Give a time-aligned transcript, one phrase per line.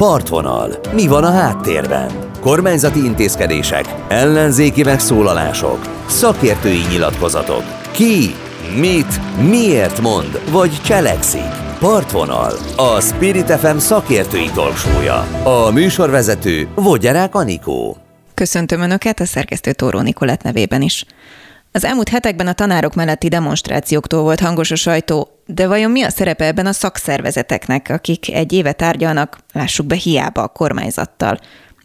[0.00, 0.80] Partvonal.
[0.92, 2.10] Mi van a háttérben?
[2.40, 7.62] Kormányzati intézkedések, ellenzéki megszólalások, szakértői nyilatkozatok.
[7.92, 8.34] Ki,
[8.76, 11.50] mit, miért mond, vagy cselekszik?
[11.78, 12.52] Partvonal.
[12.76, 15.18] A Spirit FM szakértői talksója.
[15.44, 17.96] A műsorvezető Vogyarák Anikó.
[18.34, 21.04] Köszöntöm Önöket a szerkesztő Tóró Nikolett nevében is.
[21.72, 26.10] Az elmúlt hetekben a tanárok melletti demonstrációktól volt hangos a sajtó, de vajon mi a
[26.10, 31.38] szerepe ebben a szakszervezeteknek, akik egy éve tárgyalnak, lássuk be hiába a kormányzattal?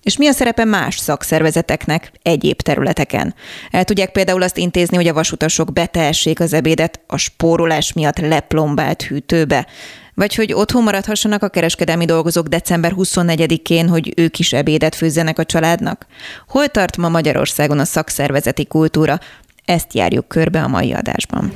[0.04, 3.36] És mi a szerepe más szakszervezeteknek egyéb területeken?
[3.72, 9.02] El tudják például azt intézni, hogy a vasutasok betehessék az ebédet a spórolás miatt leplombált
[9.02, 9.68] hűtőbe?
[10.14, 15.46] Vagy hogy otthon maradhassanak a kereskedelmi dolgozók december 24-én, hogy ők is ebédet főzzenek a
[15.46, 16.06] családnak?
[16.48, 19.20] Hol tart ma Magyarországon a szakszervezeti kultúra?
[19.66, 21.54] Ezt járjuk körbe a mai adásban.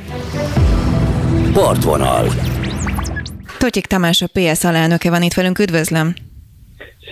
[1.59, 2.25] Partvonal.
[3.57, 6.13] Totyik Tamás, a PS alelnöke van itt velünk, üdvözlöm!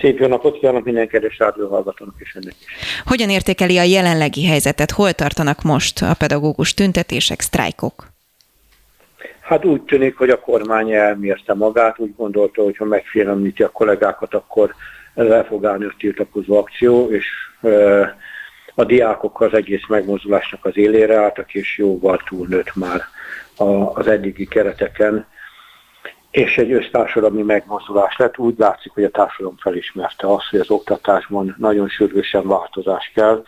[0.00, 2.66] Szép jó napot kívánok minden kedves rádióhallgatónak is önnek is.
[3.04, 4.90] Hogyan értékeli a jelenlegi helyzetet?
[4.90, 8.06] Hol tartanak most a pedagógus tüntetések, sztrájkok?
[9.40, 14.34] Hát úgy tűnik, hogy a kormány elmérte magát, úgy gondolta, hogy ha megfélemlíti a kollégákat,
[14.34, 14.74] akkor
[15.14, 17.26] le fog állni a tiltakozó akció, és
[18.74, 23.00] a diákok az egész megmozdulásnak az élére álltak, és jóval túlnőtt már
[23.94, 25.26] az eddigi kereteken,
[26.30, 28.38] és egy össztársadalmi megmozdulás lett.
[28.38, 33.44] Úgy látszik, hogy a társadalom felismerte azt, hogy az oktatásban nagyon sürgősen változás kell,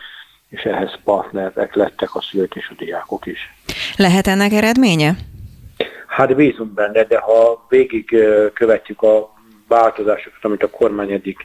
[0.49, 3.55] és ehhez partnerek lettek a szülők és a diákok is.
[3.97, 5.15] Lehet ennek eredménye?
[6.07, 9.35] Hát bízunk benne, de ha végig követjük a
[9.69, 11.37] változásokat, amit a kormány eddig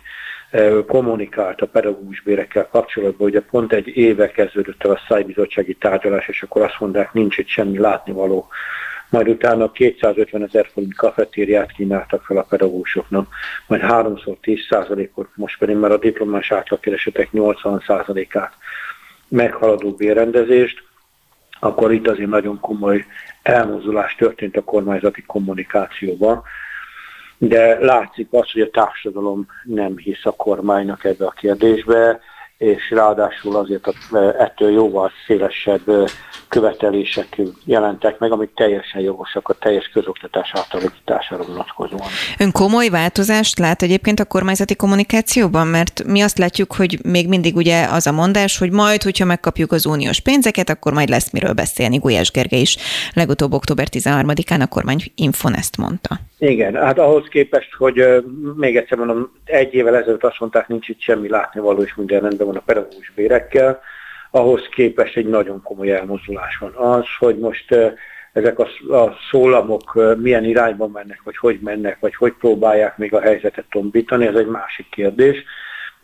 [0.87, 6.43] kommunikált a pedagógus bérekkel kapcsolatban, ugye pont egy éve kezdődött el a szájbizottsági tárgyalás, és
[6.43, 8.47] akkor azt mondták, nincs itt semmi látnivaló.
[9.09, 13.27] Majd utána 250 ezer forint kafetériát kínáltak fel a pedagógusoknak,
[13.67, 18.53] majd háromszor 10 százalékot, most pedig már a diplomás átlagkeresetek 80 százalékát
[19.27, 20.83] meghaladó bérrendezést,
[21.59, 23.05] akkor itt azért nagyon komoly
[23.41, 26.43] elmozdulás történt a kormányzati kommunikációban
[27.37, 32.19] de látszik az, hogy a társadalom nem hisz a kormánynak ebbe a kérdésbe,
[32.57, 33.87] és ráadásul azért
[34.39, 35.81] ettől jóval szélesebb
[36.47, 42.07] követelések jelentek meg, amik teljesen jogosak a teljes közoktatás átalakítására vonatkozóan.
[42.39, 45.67] Ön komoly változást lát egyébként a kormányzati kommunikációban?
[45.67, 49.71] Mert mi azt látjuk, hogy még mindig ugye az a mondás, hogy majd, hogyha megkapjuk
[49.71, 51.97] az uniós pénzeket, akkor majd lesz miről beszélni.
[51.97, 52.77] Gulyás Gergely is
[53.13, 56.19] legutóbb október 13-án a kormány Infon ezt mondta.
[56.37, 58.23] Igen, hát ahhoz képest, hogy
[58.55, 62.44] még egyszer mondom, egy évvel ezelőtt azt mondták, nincs itt semmi látnivaló, és minden rendben
[62.45, 63.81] van a pedagógus bérekkel,
[64.31, 66.73] ahhoz képest egy nagyon komoly elmozdulás van.
[66.73, 67.75] Az, hogy most
[68.33, 68.67] ezek a,
[69.29, 74.35] szólamok milyen irányba mennek, vagy hogy mennek, vagy hogy próbálják még a helyzetet tombítani, ez
[74.35, 75.43] egy másik kérdés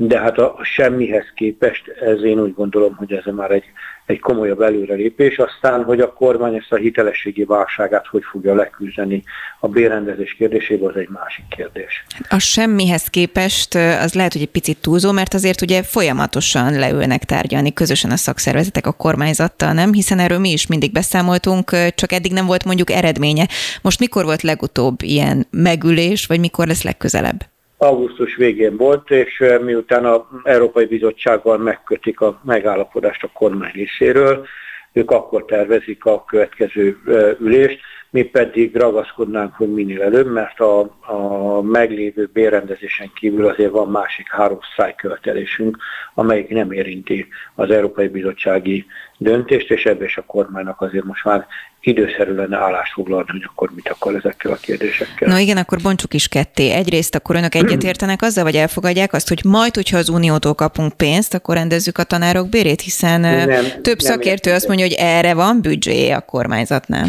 [0.07, 3.63] de hát a, a semmihez képest ez én úgy gondolom, hogy ez már egy,
[4.05, 5.37] egy komolyabb előrelépés.
[5.37, 9.23] Aztán, hogy a kormány ezt a hitelességi válságát hogy fogja leküzdeni
[9.59, 12.03] a bérrendezés kérdésében, az egy másik kérdés.
[12.29, 17.73] A semmihez képest az lehet, hogy egy picit túlzó, mert azért ugye folyamatosan leülnek tárgyalni
[17.73, 19.93] közösen a szakszervezetek a kormányzattal, nem?
[19.93, 23.47] Hiszen erről mi is mindig beszámoltunk, csak eddig nem volt mondjuk eredménye.
[23.81, 27.50] Most mikor volt legutóbb ilyen megülés, vagy mikor lesz legközelebb?
[27.81, 34.45] Augusztus végén volt, és miután az Európai Bizottsággal megkötik a megállapodást a kormány részéről,
[34.93, 36.97] ők akkor tervezik a következő
[37.39, 37.79] ülést,
[38.11, 44.31] mi pedig ragaszkodnánk, hogy minél előbb, mert a, a meglévő bérrendezésen kívül azért van másik
[44.31, 45.77] három szájkövetelésünk,
[46.13, 48.85] amelyik nem érinti az Európai Bizottsági
[49.17, 51.47] döntést, és ebben is a kormánynak azért most már
[51.81, 55.27] időszerű lenne állást foglalni, hogy akkor mit akar ezekkel a kérdésekkel.
[55.27, 56.71] Na igen, akkor bontsuk is ketté.
[56.71, 61.33] Egyrészt akkor önök egyetértenek azzal, vagy elfogadják azt, hogy majd, hogyha az Uniótól kapunk pénzt,
[61.33, 63.47] akkor rendezzük a tanárok bérét, hiszen nem,
[63.81, 67.07] több nem szakértő nem azt mondja, hogy erre van büdzséje a kormányzatnál.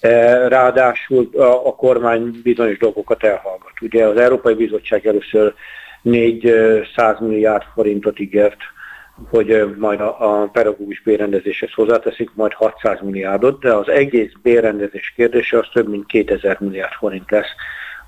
[0.00, 3.72] E, ráadásul a, kormány bizonyos dolgokat elhallgat.
[3.80, 5.54] Ugye az Európai Bizottság először
[6.02, 8.58] 400 milliárd forintot ígért
[9.30, 15.58] hogy majd a, a pedagógus bérrendezéshez hozzáteszik majd 600 milliárdot, de az egész bérrendezés kérdése
[15.58, 17.50] az több mint 2000 milliárd forint lesz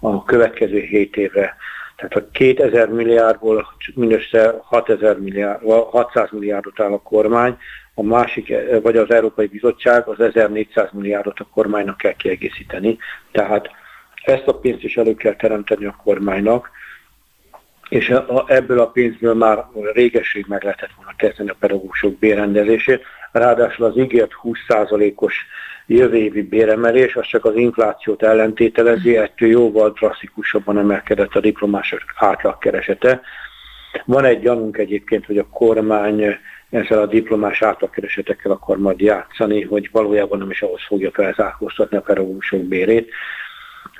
[0.00, 1.56] a következő 7 évre.
[2.00, 7.56] Tehát a 2000 milliárdból mindössze 6000 milliárd, 600 milliárdot áll a kormány,
[7.94, 8.52] a másik,
[8.82, 12.98] vagy az Európai Bizottság az 1400 milliárdot a kormánynak kell kiegészíteni.
[13.32, 13.70] Tehát
[14.24, 16.70] ezt a pénzt is elő kell teremteni a kormánynak,
[17.88, 18.14] és
[18.46, 23.02] ebből a pénzből már régeség meg lehetett volna kezdeni a pedagógusok bérrendezését.
[23.32, 25.34] Ráadásul az ígért 20%-os
[25.94, 33.20] jövő évi béremelés, az csak az inflációt ellentételezi, ettől jóval drasztikusabban emelkedett a diplomások átlagkeresete.
[34.04, 36.36] Van egy gyanunk egyébként, hogy a kormány
[36.70, 42.00] ezzel a diplomás átlagkeresetekkel akar majd játszani, hogy valójában nem is ahhoz fogja felzárkóztatni a
[42.00, 43.10] pedagógusok bérét.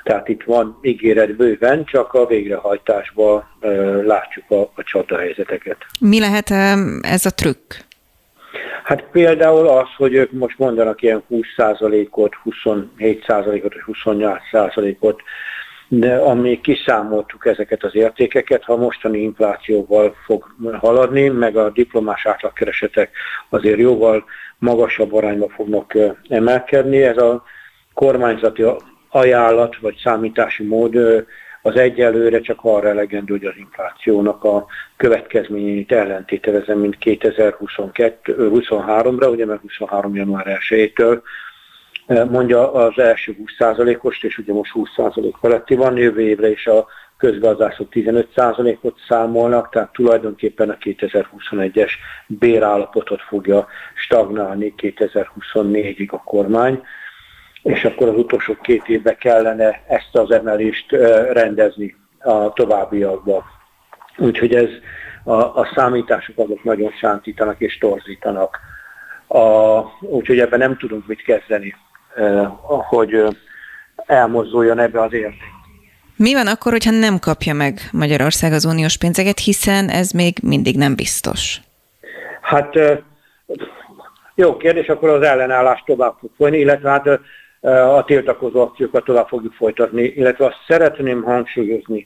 [0.03, 3.43] Tehát itt van ígéret bőven, csak a végrehajtásban
[4.03, 5.77] látjuk a, a csatahelyzeteket.
[5.99, 6.49] Mi lehet
[7.01, 7.73] ez a trükk?
[8.83, 15.21] Hát például az, hogy ők most mondanak ilyen 20%-ot, 27%-ot, 28%-ot,
[15.87, 23.11] de amíg kiszámoltuk ezeket az értékeket, ha mostani inflációval fog haladni, meg a diplomás átlagkeresetek
[23.49, 24.23] azért jóval
[24.57, 25.97] magasabb arányba fognak
[26.29, 27.43] emelkedni, ez a
[27.93, 28.63] kormányzati
[29.09, 31.25] ajánlat vagy számítási mód
[31.61, 34.65] az egyelőre csak arra elegendő, hogy az inflációnak a
[34.97, 40.15] következményeit ellentételezem, mint 2023-ra, ugye mert 23.
[40.15, 41.21] január 1-től
[42.29, 46.87] mondja az első 20%-ost, és ugye most 20% feletti van, jövő évre is a
[47.17, 51.91] közgazdászok 15%-ot számolnak, tehát tulajdonképpen a 2021-es
[52.27, 56.83] bérállapotot fogja stagnálni 2024-ig a kormány
[57.63, 60.91] és akkor az utolsó két évben kellene ezt az emelést
[61.31, 63.43] rendezni a továbbiakban.
[64.17, 64.69] Úgyhogy ez
[65.23, 68.59] a, a számítások azok nagyon sántítanak és torzítanak.
[69.27, 71.75] A, úgyhogy ebben nem tudunk mit kezdeni,
[72.65, 73.23] hogy
[74.05, 75.49] elmozduljon ebbe az érték.
[76.15, 80.77] Mi van akkor, hogyha nem kapja meg Magyarország az uniós pénzeket, hiszen ez még mindig
[80.77, 81.59] nem biztos?
[82.41, 82.73] Hát
[84.35, 87.19] jó kérdés, akkor az ellenállás tovább fog folyni, illetve hát
[87.69, 92.05] a tiltakozó akciókat tovább fogjuk folytatni, illetve azt szeretném hangsúlyozni,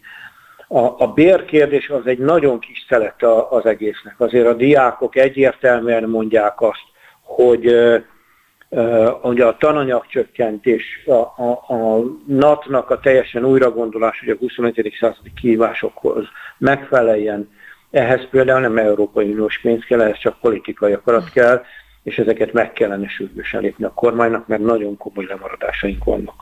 [0.68, 4.20] a, a bérkérdés az egy nagyon kis szelet az egésznek.
[4.20, 6.84] Azért a diákok egyértelműen mondják azt,
[7.22, 14.96] hogy uh, a tananyagcsökkentés, a, a, a NAT-nak a teljesen újragondolás, hogy a 21.
[15.00, 16.26] századi kívásokhoz
[16.58, 17.50] megfeleljen,
[17.92, 21.64] ehhez például nem Európai Uniós pénz kell, ehhez csak politikai akarat kell,
[22.06, 26.34] és ezeket meg kellene sürgősen lépni a kormánynak, mert nagyon komoly lemaradásaink vannak.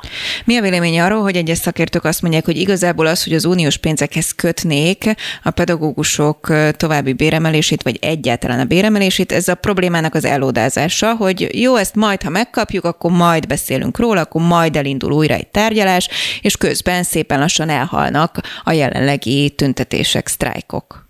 [0.46, 3.78] Mi a véleménye arról, hogy egyes szakértők azt mondják, hogy igazából az, hogy az uniós
[3.78, 5.04] pénzekhez kötnék
[5.44, 11.76] a pedagógusok további béremelését, vagy egyáltalán a béremelését, ez a problémának az elódázása, hogy jó,
[11.76, 16.10] ezt majd, ha megkapjuk, akkor majd beszélünk róla, akkor majd elindul újra egy tárgyalás,
[16.42, 21.03] és közben szépen lassan elhalnak a jelenlegi tüntetések, sztrájkok.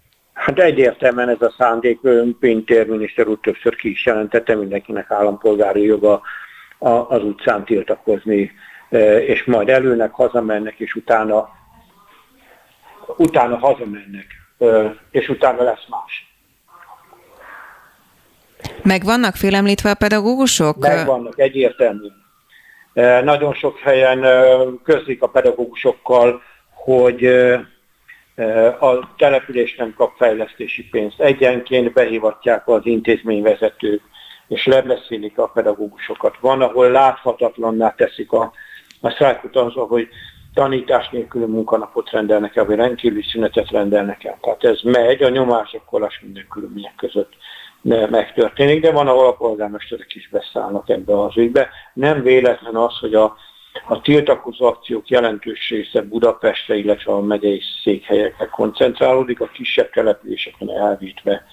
[0.43, 1.99] Hát egyértelműen ez a szándék,
[2.39, 6.21] Pintér miniszter úr többször ki is jelentette, mindenkinek állampolgári joga
[7.07, 8.51] az utcán tiltakozni,
[9.25, 11.49] és majd előnek, hazamennek, és utána,
[13.17, 14.25] utána hazamennek,
[15.11, 16.35] és utána lesz más.
[18.81, 20.77] Meg vannak félemlítve a pedagógusok?
[20.77, 22.07] Meg vannak, egyértelmű.
[23.23, 24.25] Nagyon sok helyen
[24.83, 26.41] közlik a pedagógusokkal,
[26.73, 27.21] hogy
[28.79, 31.19] a település nem kap fejlesztési pénzt.
[31.19, 34.01] Egyenként behívatják az intézményvezetők,
[34.47, 36.35] és lebeszélik a pedagógusokat.
[36.39, 38.51] Van, ahol láthatatlanná teszik a,
[39.01, 40.07] a sztrájkot az, hogy
[40.53, 44.37] tanítás nélkül munkanapot rendelnek el, vagy rendkívüli szünetet rendelnek el.
[44.41, 47.33] Tehát ez megy, a nyomásokkolás minden körülmények között
[48.09, 51.69] megtörténik, de van, ahol a polgármesterek is beszállnak ebbe az ügybe.
[51.93, 53.35] Nem véletlen az, hogy a
[53.87, 61.45] a tiltakozó akciók jelentős része Budapestre, illetve a megyei székhelyekre koncentrálódik, a kisebb településeken elvétve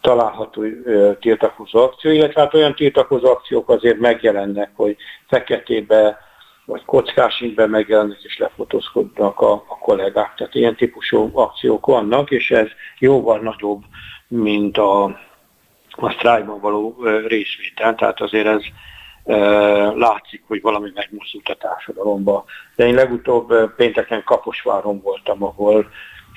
[0.00, 4.96] található ö, tiltakozó akció, illetve hát olyan tiltakozó akciók azért megjelennek, hogy
[5.28, 6.18] feketébe
[6.64, 10.34] vagy kockásintben megjelennek és lefotózkodnak a, a kollégák.
[10.34, 13.82] Tehát ilyen típusú akciók vannak, és ez jóval nagyobb,
[14.28, 15.04] mint a,
[15.90, 17.94] a sztrájkban való részvétel.
[17.94, 18.62] Tehát azért ez,
[19.94, 22.44] látszik, hogy valami megmozdult a társadalomba.
[22.76, 25.86] De én legutóbb pénteken Kaposváron voltam, ahol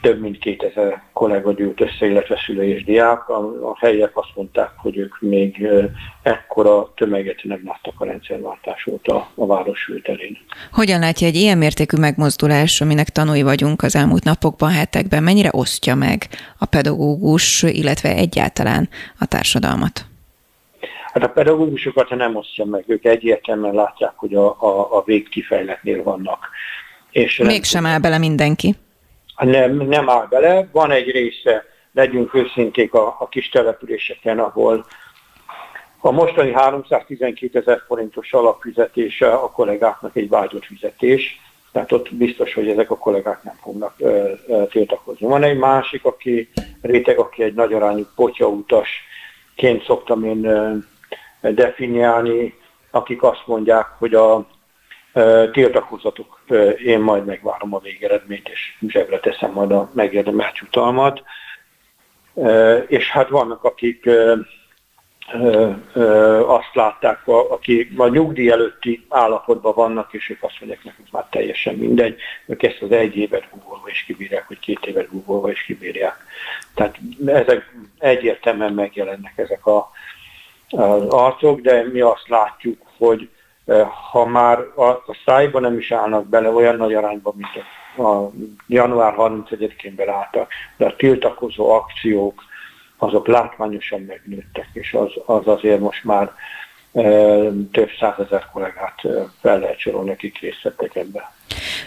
[0.04, 3.30] több mint 2000 kollega gyűlt össze, illetve szülő és diák.
[3.30, 3.38] A,
[3.70, 5.68] a helyiek azt mondták, hogy ők még
[6.24, 10.38] ekkora tömeget nem láttak a rendszerváltás óta a város elén.
[10.72, 15.96] Hogyan látja egy ilyen mértékű megmozdulás, aminek tanúi vagyunk az elmúlt napokban, hetekben, mennyire osztja
[15.96, 20.06] meg a pedagógus, illetve egyáltalán a társadalmat?
[21.14, 26.50] Hát a pedagógusokat nem osztja meg, ők egyértelműen látják, hogy a, a, a végkifejletnél vannak.
[27.12, 28.76] És Mégsem áll bele mindenki.
[29.38, 30.68] Nem, nem áll bele.
[30.72, 34.86] Van egy része, legyünk őszinték a, a kis településeken, ahol
[36.00, 41.40] a mostani 312 ezer forintos alapfizetése a kollégáknak egy vágyott fizetés,
[41.72, 45.28] tehát ott biztos, hogy ezek a kollégák nem fognak ö, ö, tiltakozni.
[45.28, 46.50] Van egy másik, aki
[46.82, 50.76] réteg, aki egy nagy arányú potyautasként szoktam én ö,
[51.52, 52.54] definiálni,
[52.92, 54.48] akik azt mondják, hogy a
[55.52, 56.42] tiltakozatok,
[56.86, 61.24] én majd megvárom a végeredményt, és zsebre teszem majd a megérdemelt jutalmat.
[62.88, 64.10] És hát vannak, akik
[66.46, 71.76] azt látták, akik a nyugdíj előtti állapotban vannak, és ők azt mondják, nekünk már teljesen
[71.76, 76.26] mindegy, ők ezt az egy évet gugolva is kibírják, vagy két évet gugolva is kibírják.
[76.74, 79.90] Tehát ezek egyértelműen megjelennek ezek a,
[80.76, 83.30] az arcok, de mi azt látjuk, hogy
[84.12, 87.66] ha már a, a szájban nem is állnak bele olyan nagy arányban, mint
[88.08, 88.32] a,
[88.68, 92.44] január 31-én belálltak, de a tiltakozó akciók,
[92.98, 96.32] azok látványosan megnőttek, és az, az azért most már
[96.94, 97.02] e,
[97.72, 99.02] több százezer kollégát
[99.42, 101.32] fel lehet sorolni, akik részt vettek ebbe.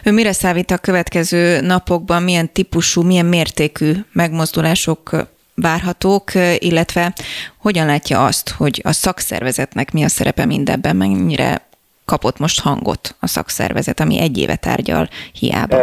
[0.05, 5.11] Ön mire számít a következő napokban, milyen típusú, milyen mértékű megmozdulások
[5.57, 7.13] várhatók, illetve
[7.57, 11.67] hogyan látja azt, hogy a szakszervezetnek mi a szerepe mindebben, mennyire
[12.05, 15.77] kapott most hangot a szakszervezet, ami egy éve tárgyal hiába?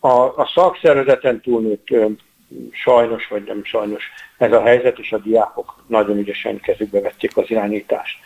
[0.00, 1.86] A, a szakszervezeten túlnőtt
[2.70, 4.04] sajnos, vagy nem sajnos
[4.38, 8.18] ez a helyzet, és a diákok nagyon ügyesen kezükbe vették az irányítást.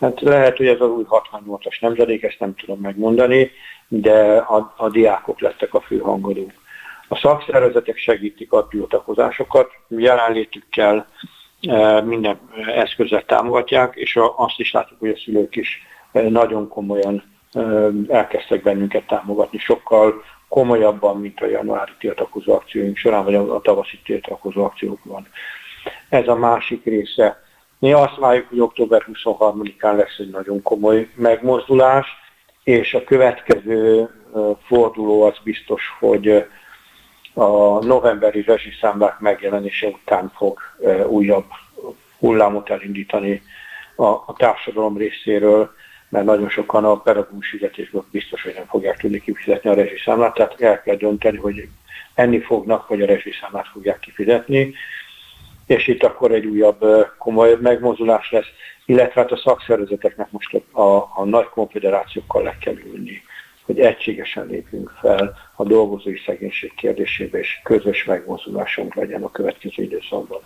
[0.00, 3.50] Hát lehet, hogy ez az új 68-as nemzedék, ezt nem tudom megmondani,
[3.88, 6.52] de a, a diákok lettek a fő hangodók.
[7.14, 11.06] A szakszervezetek segítik a tiltakozásokat, jelenlétükkel
[12.04, 17.22] minden eszközzel támogatják, és azt is látjuk, hogy a szülők is nagyon komolyan
[18.08, 24.64] elkezdtek bennünket támogatni, sokkal komolyabban, mint a januári tiltakozó akcióink során, vagy a tavaszi tiltakozó
[24.64, 25.28] akciókban.
[26.08, 27.42] Ez a másik része.
[27.78, 32.06] Mi azt várjuk, hogy október 23-án lesz egy nagyon komoly megmozdulás,
[32.64, 34.08] és a következő
[34.66, 36.46] forduló az biztos, hogy
[37.34, 40.60] a novemberi rezsiszámlák megjelenése után fog
[41.06, 41.44] újabb
[42.18, 43.42] hullámot elindítani
[43.96, 45.70] a, a társadalom részéről,
[46.08, 50.60] mert nagyon sokan a pedagógus fizetésből biztos, hogy nem fogják tudni kifizetni a rezsiszámlát, tehát
[50.60, 51.68] el kell dönteni, hogy
[52.14, 54.74] enni fognak, vagy a rezsiszámlát fogják kifizetni,
[55.66, 56.84] és itt akkor egy újabb
[57.18, 58.46] komoly megmozulás lesz,
[58.86, 63.22] illetve hát a szakszervezeteknek most a, a nagy konfederációkkal le kell ülni,
[63.64, 70.40] hogy egységesen lépjünk fel a dolgozói szegénység kérdésébe, és közös megmozulásunk legyen a következő időszakban.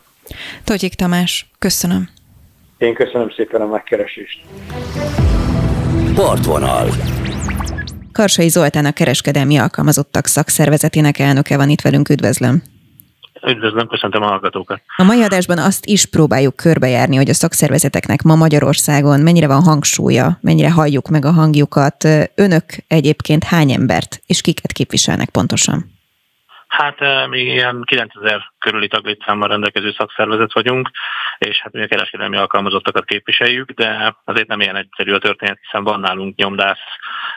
[0.65, 2.09] Togyik Tamás, köszönöm.
[2.79, 4.41] Én köszönöm szépen a megkeresést.
[6.15, 6.89] Partvonal.
[8.13, 12.63] Karsai Zoltán a kereskedelmi alkalmazottak szakszervezetének elnöke van itt velünk, üdvözlöm.
[13.47, 14.81] Üdvözlöm, köszöntöm a hallgatókat.
[14.97, 20.39] A mai adásban azt is próbáljuk körbejárni, hogy a szakszervezeteknek ma Magyarországon mennyire van hangsúlya,
[20.41, 22.09] mennyire halljuk meg a hangjukat.
[22.35, 25.98] Önök egyébként hány embert és kiket képviselnek pontosan?
[26.69, 30.91] Hát eh, mi ilyen 9000 körüli taglétszámmal rendelkező szakszervezet vagyunk,
[31.39, 35.85] és hát mi a kereskedelmi alkalmazottakat képviseljük, de azért nem ilyen egyszerű a történet, hiszen
[35.85, 36.79] van nálunk nyomdász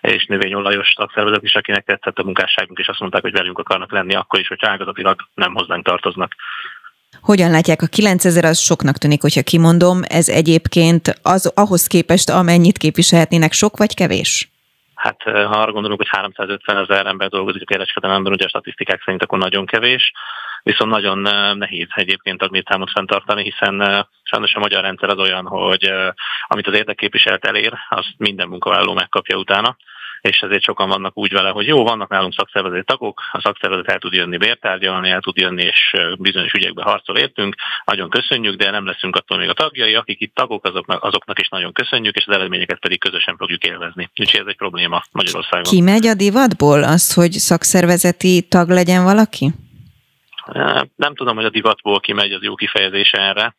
[0.02, 4.16] és növényolajos szakszervezet is, akinek tetszett a munkásságunk, és azt mondták, hogy velünk akarnak lenni
[4.16, 6.36] akkor is, hogy ágazatilag nem hozzánk tartoznak.
[7.22, 12.78] Hogyan látják, a 9000 az soknak tűnik, hogyha kimondom, ez egyébként az ahhoz képest, amennyit
[12.78, 14.50] képviselhetnének sok vagy kevés?
[15.02, 19.24] Hát ha arra gondolunk, hogy 350 ezer ember dolgozik a kereskedelemben, ugye a statisztikák szerint
[19.24, 20.12] akkor nagyon kevés,
[20.64, 21.18] viszont nagyon
[21.58, 25.94] nehéz egyébként taglétszámot fenntartani, hiszen sajnos a magyar rendszer az olyan, hogy
[26.48, 29.78] amit az érdekképviselet elér, azt minden munkavállaló megkapja utána
[30.22, 34.00] és ezért sokan vannak úgy vele, hogy jó, vannak nálunk szakszervezeti tagok, a szakszervezet el
[34.00, 38.86] tud jönni bértárgyalni, el tud jönni, és bizonyos ügyekbe harcol értünk, nagyon köszönjük, de nem
[38.86, 42.36] leszünk attól még a tagjai, akik itt tagok, azoknak, azoknak is nagyon köszönjük, és az
[42.36, 44.10] eredményeket pedig közösen fogjuk élvezni.
[44.20, 45.64] Úgyhogy ez egy probléma Magyarországon.
[45.64, 49.52] Ki megy a divatból az, hogy szakszervezeti tag legyen valaki?
[50.96, 53.56] Nem tudom, hogy a divatból kimegy az jó kifejezése erre.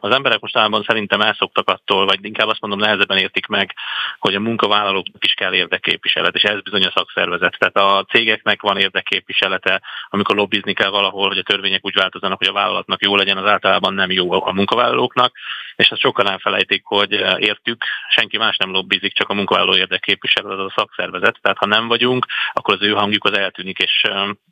[0.00, 3.74] Az emberek mostában szerintem elszoktak attól, vagy inkább azt mondom, nehezebben értik meg,
[4.18, 7.56] hogy a munkavállalóknak is kell érdekképviselet, és ez bizony a szakszervezet.
[7.58, 12.48] Tehát a cégeknek van érdekképviselete, amikor lobbizni kell valahol, hogy a törvények úgy változanak, hogy
[12.48, 15.36] a vállalatnak jó legyen, az általában nem jó a munkavállalóknak,
[15.76, 20.58] és azt sokan elfelejtik, hogy értük, senki más nem lobbizik, csak a munkavállaló érdekképviselet, az
[20.58, 21.38] a szakszervezet.
[21.40, 24.02] Tehát ha nem vagyunk, akkor az ő hangjuk az eltűnik, és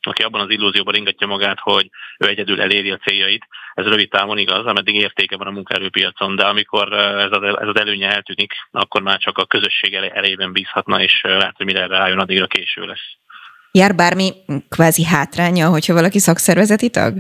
[0.01, 4.39] aki abban az illúzióban ringatja magát, hogy ő egyedül eléri a céljait, ez rövid távon
[4.39, 9.03] igaz, ameddig értéke van a munkaerőpiacon, de amikor ez az, ez az előnye eltűnik, akkor
[9.03, 13.17] már csak a közösség erejében bízhatna, és lehet, hogy mire rájön, addigra késő lesz.
[13.73, 14.33] Jár bármi
[14.69, 17.15] kvázi hátránya, hogyha valaki szakszervezeti tag?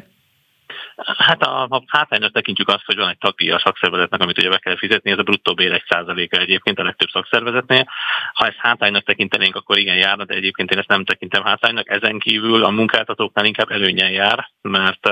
[1.04, 4.58] Hát a, a hátránynak tekintjük azt, hogy van egy tagdíja a szakszervezetnek, amit ugye be
[4.58, 7.88] kell fizetni, ez a bruttó bér egy százaléka egyébként a legtöbb szakszervezetnél.
[8.32, 11.90] Ha ezt hátránynak tekintenénk, akkor igen járna, de egyébként én ezt nem tekintem hátránynak.
[11.90, 15.08] Ezen kívül a munkáltatóknál inkább előnyen jár, mert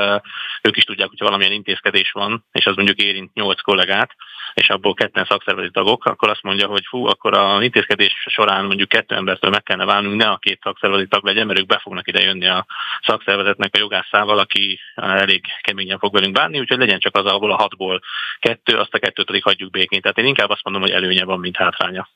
[0.63, 4.15] ők is tudják, hogy valamilyen intézkedés van, és az mondjuk érint 8 kollégát,
[4.55, 8.89] és abból ketten szakszervezeti tagok, akkor azt mondja, hogy fú, akkor a intézkedés során mondjuk
[8.89, 12.09] kettő embertől meg kellene válnunk, ne a két szakszervezeti tag legyen, mert ők be fognak
[12.09, 12.67] ide jönni a
[13.03, 15.45] szakszervezetnek a jogászával, aki elég
[15.77, 18.01] keményen fog velünk bánni, úgyhogy legyen csak az, ahol a hatból
[18.39, 20.01] kettő, azt a kettőt pedig hagyjuk békén.
[20.01, 22.09] Tehát én inkább azt mondom, hogy előnye van, mint hátránya.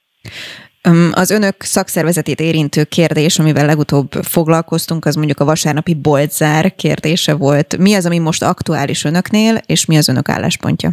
[1.13, 7.77] Az önök szakszervezetét érintő kérdés, amivel legutóbb foglalkoztunk, az mondjuk a vasárnapi boltzár kérdése volt.
[7.77, 10.91] Mi az, ami most aktuális önöknél, és mi az önök álláspontja?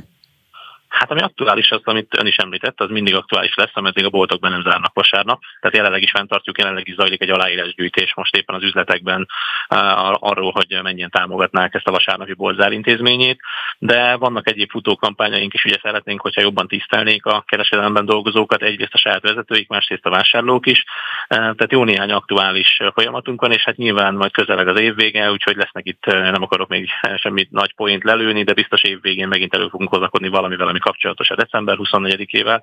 [1.00, 4.40] Hát ami aktuális az, amit ön is említett, az mindig aktuális lesz, ameddig a boltok
[4.40, 5.42] be nem zárnak vasárnap.
[5.60, 9.28] Tehát jelenleg is fenntartjuk, jelenleg is zajlik egy aláírásgyűjtés most éppen az üzletekben
[9.70, 9.78] uh,
[10.24, 13.40] arról, hogy mennyien támogatnák ezt a vasárnapi boltzár intézményét.
[13.80, 18.98] De vannak egyéb futókampányaink is, ugye szeretnénk, hogyha jobban tisztelnék a kereskedelemben dolgozókat, egyrészt a
[18.98, 20.84] saját vezetőik, másrészt a vásárlók is.
[21.30, 25.32] Uh, tehát jó néhány aktuális folyamatunk van, és hát nyilván majd közeleg az év vége,
[25.32, 29.54] úgyhogy lesznek itt, nem akarok még semmit nagy point lelőni, de biztos év végén megint
[29.54, 32.62] elő fogunk hozakodni valamivel, ami kapcsolatos a december 24-ével,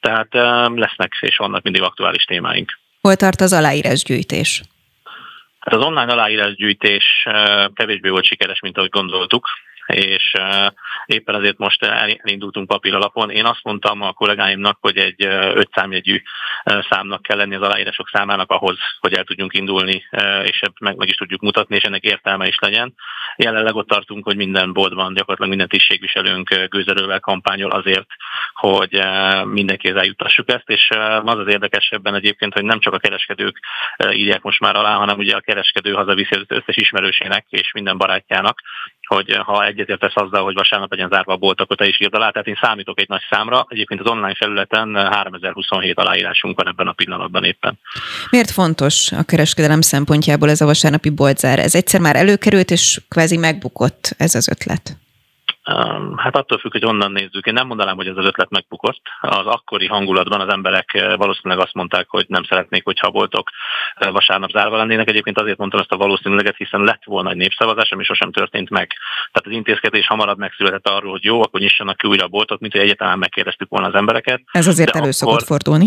[0.00, 0.28] tehát
[0.78, 2.78] lesznek és vannak mindig aktuális témáink.
[3.00, 4.62] Hol tart az aláírásgyűjtés?
[5.60, 7.04] Hát az online aláírásgyűjtés
[7.74, 9.48] kevésbé volt sikeres, mint ahogy gondoltuk
[9.90, 10.32] és
[11.06, 13.30] éppen azért most elindultunk papír alapon.
[13.30, 16.22] Én azt mondtam a kollégáimnak, hogy egy öt számjegyű
[16.64, 20.04] számnak kell lenni az aláírások számának ahhoz, hogy el tudjunk indulni,
[20.44, 22.94] és meg, meg is tudjuk mutatni, és ennek értelme is legyen.
[23.36, 28.06] Jelenleg ott tartunk, hogy minden boltban, gyakorlatilag minden tisztségviselőnk gőzerővel kampányol azért,
[28.52, 29.00] hogy
[29.44, 30.88] mindenkihez eljutassuk ezt, és
[31.24, 33.58] az az érdekesebben egyébként, hogy nem csak a kereskedők
[34.12, 38.60] írják most már alá, hanem ugye a kereskedő hazaviszi az összes ismerősének és minden barátjának,
[39.06, 42.30] hogy ha egyetértesz azzal, hogy vasárnap legyen zárva a bolt, akkor te is írd alá.
[42.30, 43.66] Tehát én számítok egy nagy számra.
[43.68, 47.78] Egyébként az online felületen 3027 aláírásunk van ebben a pillanatban éppen.
[48.30, 51.58] Miért fontos a kereskedelem szempontjából ez a vasárnapi boltzár?
[51.58, 54.96] Ez egyszer már előkerült, és kvázi megbukott ez az ötlet.
[56.16, 57.46] Hát attól függ, hogy onnan nézzük.
[57.46, 59.00] Én nem mondanám, hogy ez az ötlet megbukott.
[59.20, 63.50] Az akkori hangulatban az emberek valószínűleg azt mondták, hogy nem szeretnék, hogyha a boltok
[63.94, 65.08] eh, vasárnap zárva lennének.
[65.08, 68.92] Egyébként azért mondtam ezt a valószínűleget, hiszen lett volna egy népszavazás, ami sosem történt meg.
[69.32, 72.72] Tehát az intézkedés hamarabb megszületett arról, hogy jó, akkor nyissanak ki újra a boltok, mint
[72.72, 74.42] hogy egyáltalán megkérdeztük volna az embereket.
[74.52, 75.86] Ez azért elő szokott fordulni.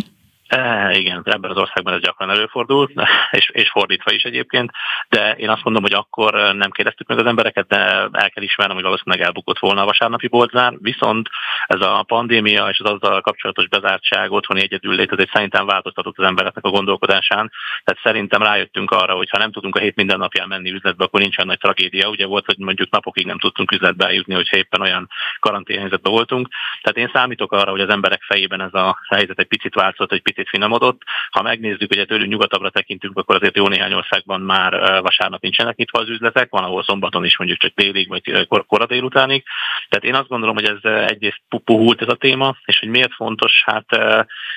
[0.54, 2.90] E, igen, ebben az országban ez gyakran előfordul,
[3.32, 4.72] és, és fordítva is egyébként,
[5.10, 7.78] de én azt mondom, hogy akkor nem kérdeztük meg az embereket, de
[8.12, 11.30] el kell ismernem, hogy valószínűleg elbukott volna a vasárnapi boltzár, viszont
[11.66, 16.18] ez a pandémia és az azzal kapcsolatos bezártság, otthoni egyedül lét, ez egy szerintem változtatott
[16.18, 17.52] az embereknek a gondolkodásán,
[17.84, 21.20] tehát szerintem rájöttünk arra, hogy ha nem tudunk a hét minden napján menni üzletbe, akkor
[21.22, 22.10] nincsen nagy tragédia.
[22.10, 26.48] Ugye volt, hogy mondjuk napokig nem tudtunk üzletbe eljutni, hogyha éppen olyan karanténhelyzetben voltunk.
[26.82, 30.22] Tehát én számítok arra, hogy az emberek fejében ez a helyzet egy picit változott, egy
[30.22, 31.02] picit finomodott.
[31.30, 36.00] Ha megnézzük, hogy tőlünk nyugatabbra tekintünk, akkor azért jó néhány országban már vasárnap nincsenek nyitva
[36.00, 39.44] az üzletek, van, ahol szombaton is mondjuk csak délig, vagy kor- kora délutánig.
[39.90, 43.64] Tehát én azt gondolom, hogy ez egyrészt puhult ez a téma, és hogy miért fontos,
[43.66, 43.86] hát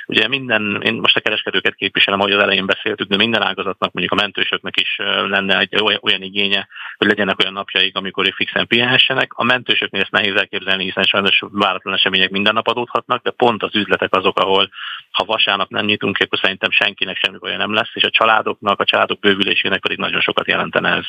[0.07, 4.19] ugye minden, én most a kereskedőket képviselem, ahogy az elején beszéltük, de minden ágazatnak, mondjuk
[4.19, 4.97] a mentősöknek is
[5.29, 9.33] lenne egy olyan, olyan igénye, hogy legyenek olyan napjaik, amikor ők fixen pihenhessenek.
[9.35, 13.75] A mentősöknél ezt nehéz elképzelni, hiszen sajnos váratlan események minden nap adódhatnak, de pont az
[13.75, 14.71] üzletek azok, ahol
[15.11, 18.85] ha vasárnap nem nyitunk, akkor szerintem senkinek semmi baja nem lesz, és a családoknak, a
[18.85, 21.05] családok bővülésének pedig nagyon sokat jelentene ez.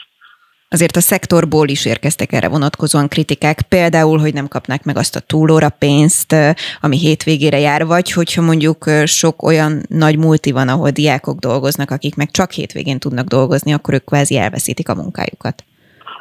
[0.70, 5.20] Azért a szektorból is érkeztek erre vonatkozóan kritikák, például, hogy nem kapnák meg azt a
[5.20, 6.36] túlóra pénzt,
[6.80, 12.16] ami hétvégére jár, vagy hogyha mondjuk sok olyan nagy multi van, ahol diákok dolgoznak, akik
[12.16, 15.64] meg csak hétvégén tudnak dolgozni, akkor ők kvázi elveszítik a munkájukat.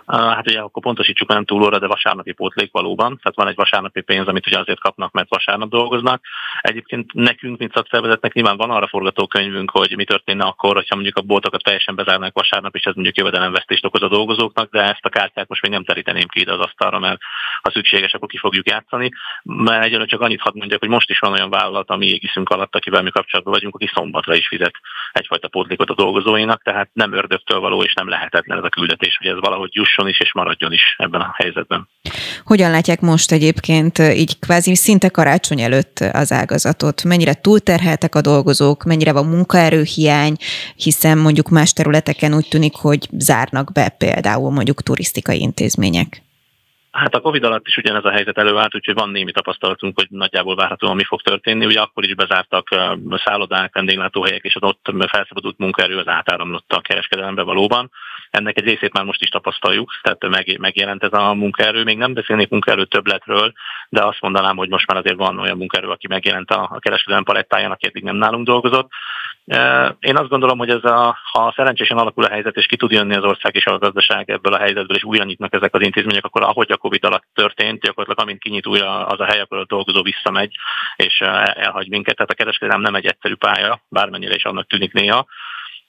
[0.07, 3.19] Hát ugye akkor pontosítsuk nem túlóra, de vasárnapi pótlék valóban.
[3.23, 6.25] Tehát van egy vasárnapi pénz, amit ugye azért kapnak, mert vasárnap dolgoznak.
[6.61, 11.23] Egyébként nekünk, mint szakszervezetnek nyilván van arra forgatókönyvünk, hogy mi történne akkor, hogyha mondjuk a
[11.23, 15.49] boltokat teljesen bezárnák vasárnap, és ez mondjuk jövedelemvesztést okoz a dolgozóknak, de ezt a kártyát
[15.49, 17.21] most még nem teríteném ki ide az asztalra, mert
[17.63, 19.11] ha szükséges, akkor ki fogjuk játszani.
[19.43, 22.77] Mert egyelőre csak annyit hadd mondjak, hogy most is van olyan vállalat, ami égiszünk alatt,
[22.77, 24.75] akivel mi kapcsolatban vagyunk, aki szombatra is fizet
[25.13, 29.27] egyfajta pótlékot a dolgozóinak, tehát nem ördögtől való és nem lehetetlen ez a küldetés, hogy
[29.27, 31.89] ez valahogy juss jusson is és maradjon is ebben a helyzetben.
[32.45, 37.05] Hogyan látják most egyébként így kvázi szinte karácsony előtt az ágazatot?
[37.05, 40.37] Mennyire túlterheltek a dolgozók, mennyire van munkaerőhiány,
[40.77, 46.25] hiszen mondjuk más területeken úgy tűnik, hogy zárnak be például mondjuk turisztikai intézmények?
[46.91, 50.57] Hát a Covid alatt is ugyanez a helyzet előállt, úgyhogy van némi tapasztalatunk, hogy nagyjából
[50.57, 51.67] várhatóan mi fog történni.
[51.67, 52.69] Ugye akkor is bezártak
[53.25, 57.91] szállodák, vendéglátóhelyek, és az ott felszabadult munkaerő az átáramlott a kereskedelembe valóban.
[58.37, 61.83] Ennek egy részét már most is tapasztaljuk, tehát meg, megjelent ez a munkaerő.
[61.83, 63.53] Még nem beszélnék munkaerő többletről,
[63.89, 67.25] de azt mondanám, hogy most már azért van olyan munkaerő, aki megjelent a, a kereskedelem
[67.25, 68.91] palettáján, aki eddig nem nálunk dolgozott.
[70.01, 73.15] Én azt gondolom, hogy ez a, ha szerencsésen alakul a helyzet, és ki tud jönni
[73.15, 76.43] az ország és a gazdaság ebből a helyzetből, és újra nyitnak ezek az intézmények, akkor
[76.43, 80.03] ahogy a Covid alatt történt, gyakorlatilag amint kinyit újra az a hely, akkor a dolgozó
[80.03, 80.55] visszamegy,
[80.97, 81.21] és
[81.55, 82.15] elhagy minket.
[82.15, 85.27] Tehát a kereskedelem nem egy egyszerű pálya, bármennyire is annak tűnik néha.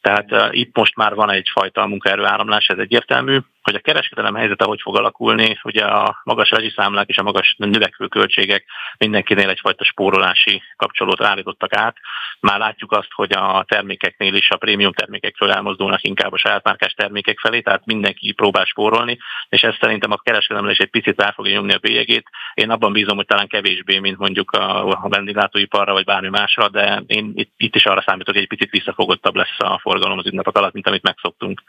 [0.01, 4.65] Tehát uh, itt most már van egyfajta munkaerő áramlás, ez egyértelmű hogy a kereskedelem helyzete
[4.65, 8.65] hogy fog alakulni, ugye a magas rezsiszámlák és a magas növekvő költségek
[8.97, 11.95] mindenkinél egyfajta spórolási kapcsolót állítottak át.
[12.39, 16.93] Már látjuk azt, hogy a termékeknél is a prémium termékekről elmozdulnak inkább a saját márkás
[16.93, 19.17] termékek felé, tehát mindenki próbál spórolni,
[19.49, 22.29] és ez szerintem a kereskedelemre is egy picit rá fogja nyomni a bélyegét.
[22.53, 27.31] Én abban bízom, hogy talán kevésbé, mint mondjuk a vendéglátóiparra vagy bármi másra, de én
[27.35, 30.73] itt, itt is arra számítok, hogy egy picit visszafogottabb lesz a forgalom az ünnepek alatt,
[30.73, 31.61] mint amit megszoktunk.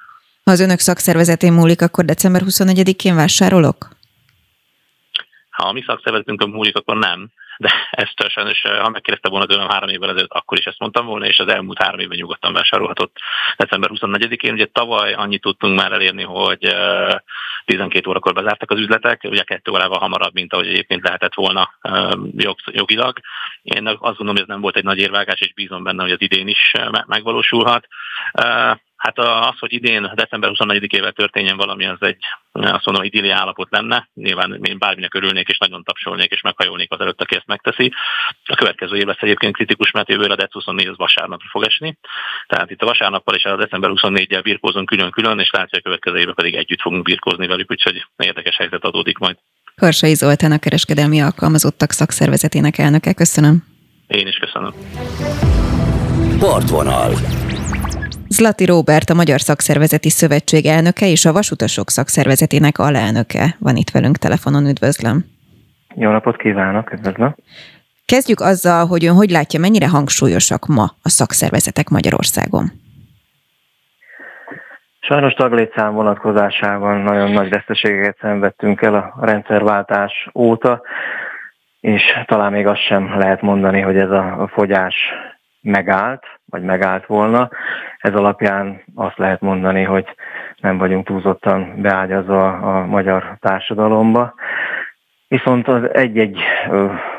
[0.49, 3.89] Ha az önök szakszervezetén múlik, akkor december 21-én vásárolok?
[5.51, 7.29] Ha a mi szakszervezetünkön múlik, akkor nem.
[7.59, 11.27] De ezt sajnos, ha megkérdezte volna tőlem három évvel ezelőtt, akkor is ezt mondtam volna,
[11.27, 13.17] és az elmúlt három évben nyugodtan vásárolhatott
[13.57, 14.53] december 24-én.
[14.53, 16.75] Ugye tavaly annyit tudtunk már elérni, hogy
[17.65, 21.71] 12 órakor bezártak az üzletek, ugye kettő órával hamarabb, mint ahogy egyébként lehetett volna
[22.37, 23.19] jog, jogilag.
[23.63, 26.21] Én azt gondolom, hogy ez nem volt egy nagy érvágás, és bízom benne, hogy az
[26.21, 26.73] idén is
[27.07, 27.87] megvalósulhat.
[28.99, 32.17] Hát az, hogy idén december 24-ével történjen valami, az egy
[32.53, 34.09] azt mondom, idilli állapot lenne.
[34.15, 37.93] Nyilván én bárminek örülnék, és nagyon tapsolnék, és meghajolnék az előtt, aki ezt megteszi.
[38.45, 41.99] A következő év lesz egyébként kritikus, mert jövőre a DEC 24 az vasárnapra fog esni.
[42.47, 46.19] Tehát itt a vasárnappal és a december 24-jel birkózunk külön-külön, és látja, hogy a következő
[46.19, 49.37] évben pedig együtt fogunk birkózni velük, úgyhogy érdekes helyzet adódik majd.
[49.75, 53.15] Karsai Zoltán a kereskedelmi alkalmazottak szakszervezetének elnöke.
[53.15, 53.65] Köszönöm.
[54.07, 54.73] Én is köszönöm.
[56.39, 57.11] Partvonal.
[58.31, 64.17] Zlati Róbert, a Magyar Szakszervezeti Szövetség elnöke és a Vasutasok Szakszervezetének alelnöke van itt velünk
[64.17, 64.67] telefonon.
[64.67, 65.25] Üdvözlöm!
[65.95, 67.35] Jó napot kívánok, üdvözlöm!
[68.05, 72.71] Kezdjük azzal, hogy ön hogy látja, mennyire hangsúlyosak ma a szakszervezetek Magyarországon?
[75.01, 80.83] Sajnos taglétszám vonatkozásában nagyon nagy veszteségeket szenvedtünk el a rendszerváltás óta,
[81.81, 84.95] és talán még azt sem lehet mondani, hogy ez a fogyás
[85.61, 87.51] megállt, vagy megállt volna.
[87.99, 90.15] Ez alapján azt lehet mondani, hogy
[90.61, 94.35] nem vagyunk túlzottan beágyazva a magyar társadalomba.
[95.29, 96.41] Viszont az egy-egy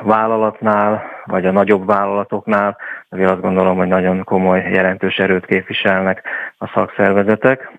[0.02, 2.78] vállalatnál, vagy a nagyobb vállalatoknál
[3.10, 6.24] azért azt gondolom, hogy nagyon komoly, jelentős erőt képviselnek
[6.58, 7.72] a szakszervezetek.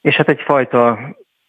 [0.00, 0.98] És hát egyfajta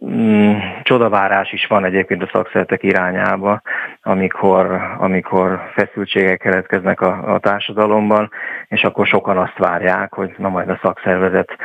[0.06, 3.62] mm, csodavárás is van egyébként a szakszertek irányába,
[4.02, 8.32] amikor, amikor feszültségek keletkeznek a, a társadalomban,
[8.68, 11.58] és akkor sokan azt várják, hogy na majd a szakszervezet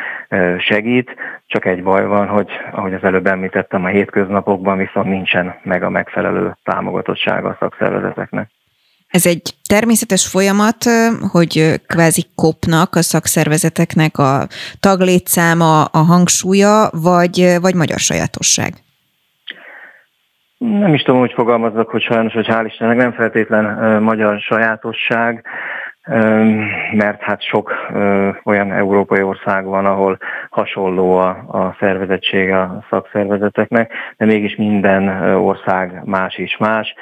[0.58, 1.14] segít,
[1.46, 5.90] csak egy baj van, hogy ahogy az előbb említettem, a hétköznapokban viszont nincsen meg a
[5.90, 8.57] megfelelő támogatottsága a szakszervezeteknek.
[9.08, 10.84] Ez egy természetes folyamat,
[11.30, 14.46] hogy kvázi kopnak a szakszervezeteknek a
[14.80, 18.72] taglétszáma, a hangsúlya, vagy, vagy magyar sajátosság?
[20.58, 25.44] Nem is tudom, hogy fogalmazok, hogy sajnos, hogy hál' Istennek nem feltétlen magyar sajátosság,
[26.92, 27.72] mert hát sok
[28.44, 30.18] olyan európai ország van, ahol
[30.50, 36.94] hasonló a, a szervezettsége a szakszervezeteknek, de mégis minden ország más is más.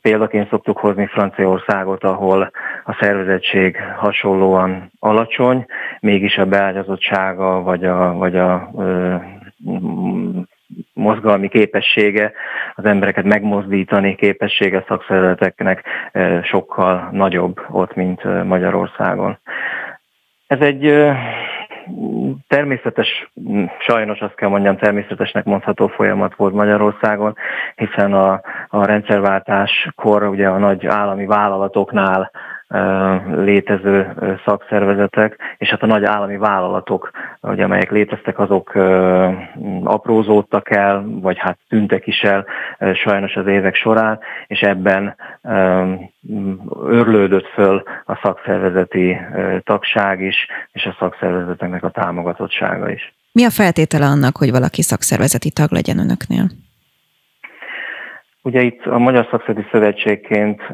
[0.00, 2.50] Példaként szoktuk hozni Franciaországot, ahol
[2.84, 5.66] a szervezettség hasonlóan alacsony,
[6.00, 8.70] mégis a beágyazottsága vagy a, vagy a
[10.92, 12.32] mozgalmi képessége,
[12.74, 15.84] az embereket megmozdítani képessége szakszervezeteknek
[16.42, 19.38] sokkal nagyobb ott, mint Magyarországon.
[20.46, 21.10] Ez egy
[22.48, 23.30] természetes,
[23.78, 27.36] sajnos azt kell mondjam, természetesnek mondható folyamat volt Magyarországon,
[27.74, 32.30] hiszen a, a rendszerváltáskor ugye a nagy állami vállalatoknál
[33.34, 38.74] létező szakszervezetek, és hát a nagy állami vállalatok, ugye, amelyek léteztek, azok
[39.84, 42.46] aprózódtak el, vagy hát tűntek is el
[42.94, 45.16] sajnos az évek során, és ebben
[46.82, 49.16] örlődött föl a szakszervezeti
[49.64, 53.14] tagság is, és a szakszervezeteknek a támogatottsága is.
[53.32, 56.44] Mi a feltétele annak, hogy valaki szakszervezeti tag legyen önöknél?
[58.42, 60.68] Ugye itt a Magyar Szakszervezeti Szövetségként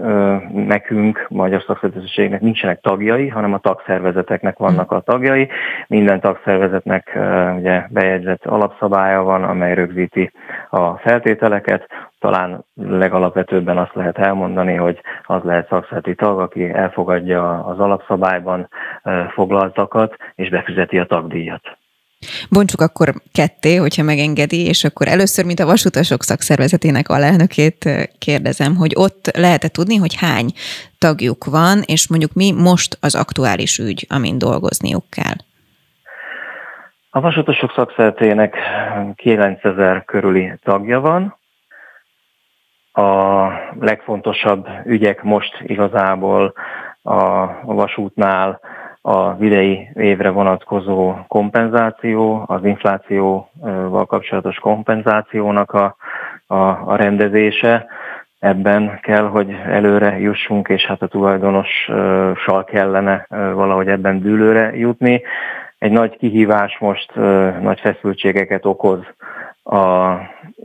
[0.53, 5.49] nekünk, Magyar Szakszervezetiségnek nincsenek tagjai, hanem a tagszervezeteknek vannak a tagjai.
[5.87, 7.19] Minden tagszervezetnek
[7.59, 10.31] ugye bejegyzett alapszabálya van, amely rögzíti
[10.71, 11.87] a feltételeket.
[12.19, 18.69] Talán legalapvetőbben azt lehet elmondani, hogy az lehet szakszervezeti tag, aki elfogadja az alapszabályban
[19.29, 21.79] foglaltakat, és befizeti a tagdíjat.
[22.51, 28.93] Bontsuk akkor ketté, hogyha megengedi, és akkor először, mint a vasutasok szakszervezetének alelnökét kérdezem, hogy
[28.95, 30.53] ott lehet-e tudni, hogy hány
[30.99, 35.37] tagjuk van, és mondjuk mi most az aktuális ügy, amin dolgozniuk kell?
[37.11, 38.57] A vasutasok szakszervezetének
[39.15, 41.39] 9000 körüli tagja van.
[42.93, 43.49] A
[43.81, 46.55] legfontosabb ügyek most igazából
[47.03, 48.61] a vasútnál
[49.09, 55.97] az idei évre vonatkozó kompenzáció, az inflációval kapcsolatos kompenzációnak a,
[56.47, 57.87] a, a rendezése.
[58.39, 65.23] Ebben kell, hogy előre jussunk, és hát a tulajdonossal kellene valahogy ebben dűlőre jutni.
[65.79, 67.15] Egy nagy kihívás most
[67.61, 69.01] nagy feszültségeket okoz
[69.63, 70.13] a,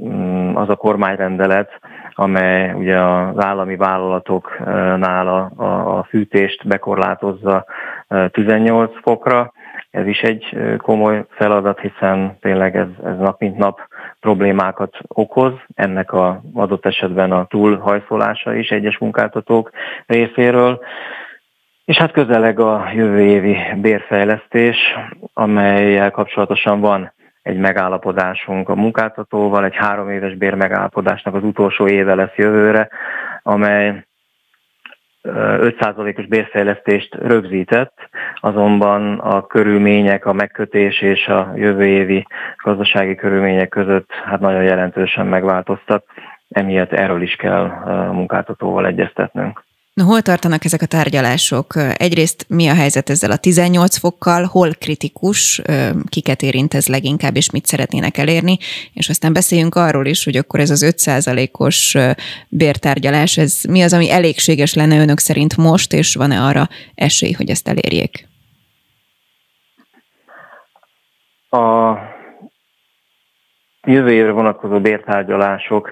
[0.04, 1.80] mm, az a kormányrendelet,
[2.14, 7.66] amely ugye az állami vállalatoknál a, a, a fűtést bekorlátozza
[8.32, 9.54] 18 fokra.
[9.92, 13.80] Ez is egy komoly feladat, hiszen tényleg ez, ez nap mint nap
[14.20, 15.54] problémákat okoz.
[15.76, 19.70] Ennek a adott esetben a túlhajszolása is egyes munkáltatók
[20.06, 20.80] részéről.
[21.86, 24.78] És hát közeleg a jövő évi bérfejlesztés,
[25.34, 32.36] amelyel kapcsolatosan van egy megállapodásunk a munkáltatóval, egy három éves bérmegállapodásnak az utolsó éve lesz
[32.36, 32.90] jövőre,
[33.44, 34.06] amely
[35.24, 42.26] 5%-os bérfejlesztést rögzített, azonban a körülmények, a megkötés és a jövő évi
[42.64, 46.04] gazdasági körülmények között hát nagyon jelentősen megváltoztak,
[46.50, 47.68] emiatt erről is kell
[48.12, 49.64] munkáltatóval egyeztetnünk.
[50.02, 51.76] Na, hol tartanak ezek a tárgyalások?
[51.98, 55.62] Egyrészt mi a helyzet ezzel a 18 fokkal, hol kritikus,
[56.10, 58.58] kiket érint ez leginkább, és mit szeretnének elérni,
[58.94, 61.98] és aztán beszéljünk arról is, hogy akkor ez az 5%-os
[62.50, 67.50] bértárgyalás, ez mi az, ami elégséges lenne önök szerint most, és van-e arra esély, hogy
[67.50, 68.28] ezt elérjék?
[71.50, 71.96] A
[73.84, 75.92] jövő évre vonatkozó bértárgyalások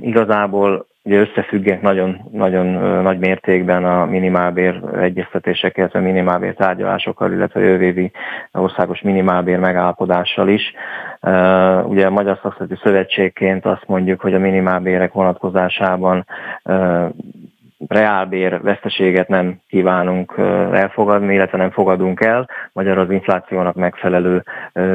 [0.00, 2.66] igazából ugye összefüggnek nagyon, nagyon
[3.02, 8.10] nagy mértékben a minimálbér egyeztetésekkel, a minimálbér tárgyalásokkal, illetve a jövővi
[8.52, 10.72] országos minimálbér megállapodással is.
[11.84, 16.26] Ugye a Magyar Szakszereti Szövetségként azt mondjuk, hogy a minimálbérek vonatkozásában
[17.88, 20.34] reálbér veszteséget nem kívánunk
[20.72, 24.44] elfogadni, illetve nem fogadunk el, magyar az inflációnak megfelelő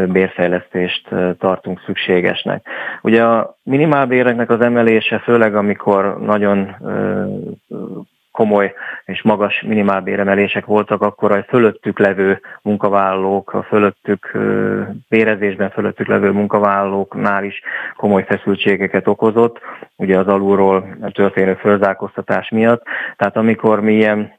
[0.08, 2.65] bérfejlesztést tartunk szükségesnek.
[3.02, 6.76] Ugye a minimálbéreknek az emelése, főleg amikor nagyon
[8.38, 8.73] komoly
[9.06, 14.32] és magas minimálbéremelések voltak, akkor a fölöttük levő munkavállalók, a fölöttük
[15.10, 17.62] bérezésben fölöttük levő munkavállalóknál is
[17.95, 19.60] komoly feszültségeket okozott,
[19.95, 22.84] ugye az alulról történő fölzárkóztatás miatt.
[23.15, 24.34] Tehát amikor mi ilyen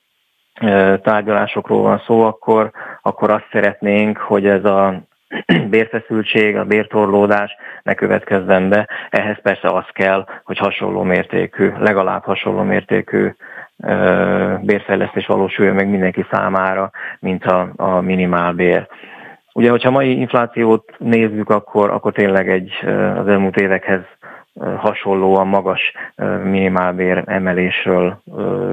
[1.02, 2.70] tárgyalásokról van szó, akkor,
[3.02, 5.02] akkor azt szeretnénk, hogy ez a
[5.70, 8.88] bérfeszültség, a bértorlódás ne következzen be.
[9.10, 13.34] Ehhez persze az kell, hogy hasonló mértékű, legalább hasonló mértékű
[14.60, 18.88] bérfejlesztés valósuljon meg mindenki számára, mint a, a minimálbér.
[19.52, 22.72] Ugye, hogyha mai inflációt nézzük, akkor, akkor tényleg egy
[23.16, 24.00] az elmúlt évekhez
[24.76, 25.92] hasonlóan magas
[26.42, 28.22] minimálbér emelésről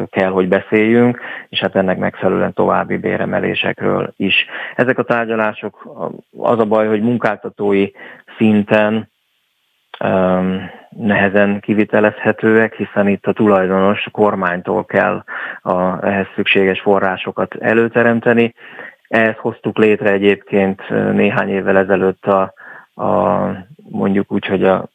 [0.09, 4.45] kell, hogy beszéljünk, és hát ennek megfelelően további béremelésekről is.
[4.75, 5.87] Ezek a tárgyalások
[6.37, 7.91] az a baj, hogy munkáltatói
[8.37, 9.09] szinten
[10.89, 15.23] nehezen kivitelezhetőek, hiszen itt a tulajdonos kormánytól kell
[15.61, 18.53] a, ehhez szükséges forrásokat előteremteni.
[19.07, 22.53] Ehhez hoztuk létre egyébként néhány évvel ezelőtt a,
[23.03, 23.49] a
[23.89, 24.89] mondjuk úgy, hogy a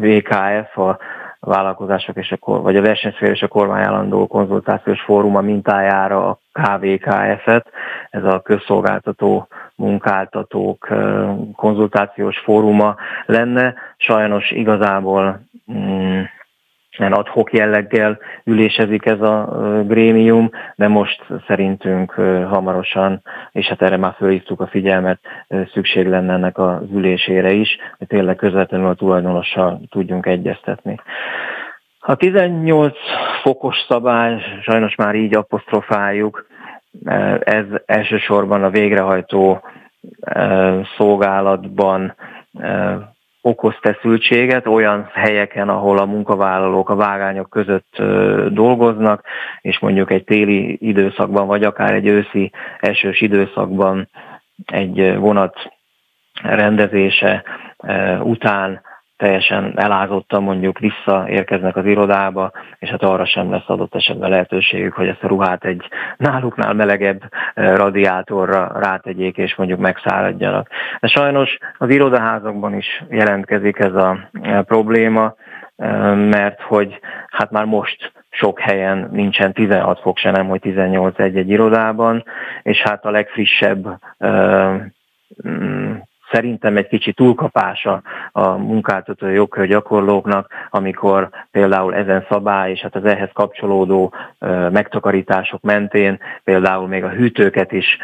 [0.00, 0.98] VKF, a
[1.40, 7.66] vállalkozások és a, vagy a versenyszféra és a kormány konzultációs fóruma mintájára a KVKF-et,
[8.10, 10.88] ez a közszolgáltató munkáltatók
[11.56, 13.74] konzultációs fóruma lenne.
[13.96, 15.40] Sajnos igazából
[15.72, 16.22] mm,
[16.98, 19.44] adhok jelleggel ülésezik ez a
[19.86, 22.12] grémium, de most szerintünk
[22.50, 25.20] hamarosan, és hát erre már fölhívtuk a figyelmet,
[25.72, 31.00] szükség lenne ennek az ülésére is, hogy tényleg közvetlenül a tulajdonossal tudjunk egyeztetni.
[32.00, 32.96] A 18
[33.42, 36.46] fokos szabály, sajnos már így apostrofáljuk,
[37.40, 39.62] ez elsősorban a végrehajtó
[40.96, 42.14] szolgálatban
[43.40, 48.02] okoz feszültséget olyan helyeken, ahol a munkavállalók a vágányok között
[48.48, 49.24] dolgoznak,
[49.60, 54.08] és mondjuk egy téli időszakban, vagy akár egy őszi esős időszakban
[54.66, 55.72] egy vonat
[56.42, 57.44] rendezése
[58.22, 58.80] után
[59.18, 65.08] teljesen elázottan mondjuk visszaérkeznek az irodába, és hát arra sem lesz adott esetben lehetőségük, hogy
[65.08, 67.22] ezt a ruhát egy náluknál melegebb
[67.54, 70.68] radiátorra rátegyék, és mondjuk megszáradjanak.
[71.00, 74.30] De sajnos az irodaházakban is jelentkezik ez a
[74.64, 75.34] probléma,
[76.14, 81.48] mert hogy hát már most sok helyen nincsen 16 fok se, nem hogy 18 egy-egy
[81.48, 82.24] irodában,
[82.62, 83.98] és hát a legfrissebb
[85.48, 85.94] mm,
[86.32, 93.04] szerintem egy kicsit túlkapása a munkáltató jogkör gyakorlóknak, amikor például ezen szabály és hát az
[93.04, 94.12] ehhez kapcsolódó
[94.70, 97.98] megtakarítások mentén például még a hűtőket is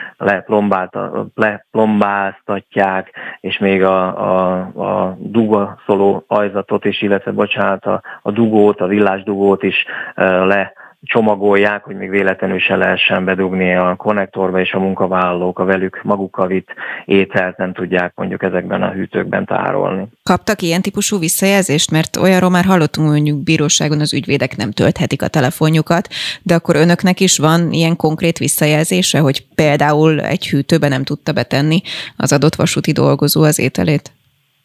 [1.34, 3.10] leplombáztatják,
[3.40, 9.62] és még a, a, a dugaszoló ajzatot is, illetve bocsánat, a, a dugót, a villásdugót
[9.62, 9.84] is
[10.14, 10.72] le
[11.04, 16.46] csomagolják, hogy még véletlenül se lehessen bedugni a konnektorba, és a munkavállalók a velük magukkal
[16.46, 16.68] vitt
[17.04, 20.06] ételt nem tudják mondjuk ezekben a hűtőkben tárolni.
[20.22, 21.90] Kaptak ilyen típusú visszajelzést?
[21.90, 26.08] Mert olyanról már hallottunk, mondjuk bíróságon az ügyvédek nem tölthetik a telefonjukat,
[26.42, 31.80] de akkor önöknek is van ilyen konkrét visszajelzése, hogy például egy hűtőbe nem tudta betenni
[32.16, 34.12] az adott vasúti dolgozó az ételét?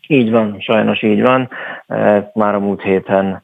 [0.08, 1.50] Így van, sajnos így van.
[2.34, 3.42] Már a múlt héten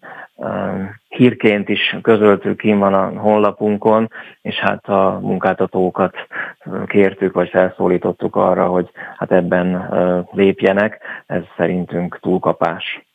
[1.08, 6.16] hírként is közöltük, kim van a honlapunkon, és hát a munkáltatókat
[6.86, 9.90] kértük, vagy felszólítottuk arra, hogy hát ebben
[10.32, 11.00] lépjenek.
[11.26, 13.06] Ez szerintünk túlkapás.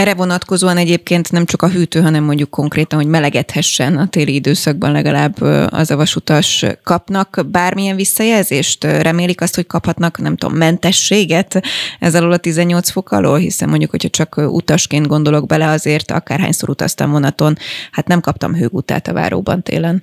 [0.00, 4.92] Erre vonatkozóan egyébként nem csak a hűtő, hanem mondjuk konkrétan, hogy melegedhessen a téli időszakban
[4.92, 8.84] legalább az a vasutas kapnak bármilyen visszajelzést?
[8.84, 11.60] Remélik azt, hogy kaphatnak, nem tudom, mentességet
[11.98, 13.38] ez alól a 18 fok alól?
[13.38, 17.54] Hiszen mondjuk, hogyha csak utasként gondolok bele, azért akárhányszor utaztam vonaton,
[17.92, 20.02] hát nem kaptam hőgutát a váróban télen.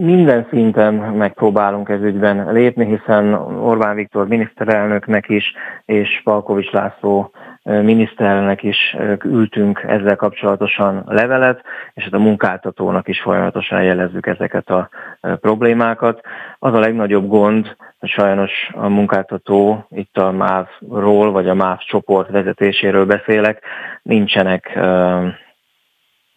[0.00, 5.52] Minden szinten megpróbálunk ez ügyben lépni, hiszen Orbán Viktor miniszterelnöknek is,
[5.84, 7.30] és Palkovics László
[7.68, 11.62] miniszternek is ültünk ezzel kapcsolatosan levelet,
[11.94, 14.88] és hát a munkáltatónak is folyamatosan jelezzük ezeket a
[15.20, 16.20] problémákat.
[16.58, 22.30] Az a legnagyobb gond, hogy sajnos a munkáltató, itt a MÁV-ról, vagy a MÁV csoport
[22.30, 23.62] vezetéséről beszélek,
[24.02, 24.78] nincsenek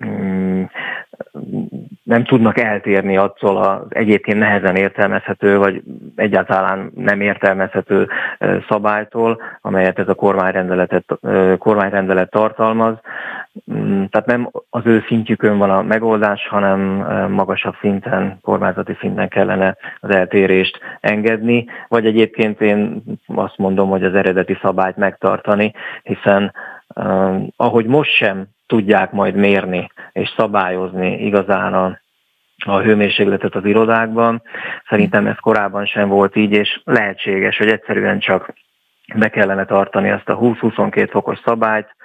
[0.06, 0.63] mm,
[2.12, 5.82] nem tudnak eltérni attól az egyébként nehezen értelmezhető, vagy
[6.15, 8.08] egyáltalán nem értelmezhető
[8.69, 11.04] szabálytól, amelyet ez a kormányrendelet,
[11.58, 12.93] kormányrendelet tartalmaz.
[13.74, 16.80] Mm, tehát nem az ő szintjükön van a megoldás, hanem
[17.30, 24.15] magasabb szinten, kormányzati szinten kellene az eltérést engedni, vagy egyébként én azt mondom, hogy az
[24.15, 26.54] eredeti szabályt megtartani, hiszen
[27.56, 32.00] ahogy most sem tudják majd mérni és szabályozni igazán a,
[32.66, 34.42] a hőmérsékletet az irodákban.
[34.90, 38.54] Szerintem ez korábban sem volt így, és lehetséges, hogy egyszerűen csak
[39.16, 41.96] be kellene tartani ezt a 20-22 fokos szabályt,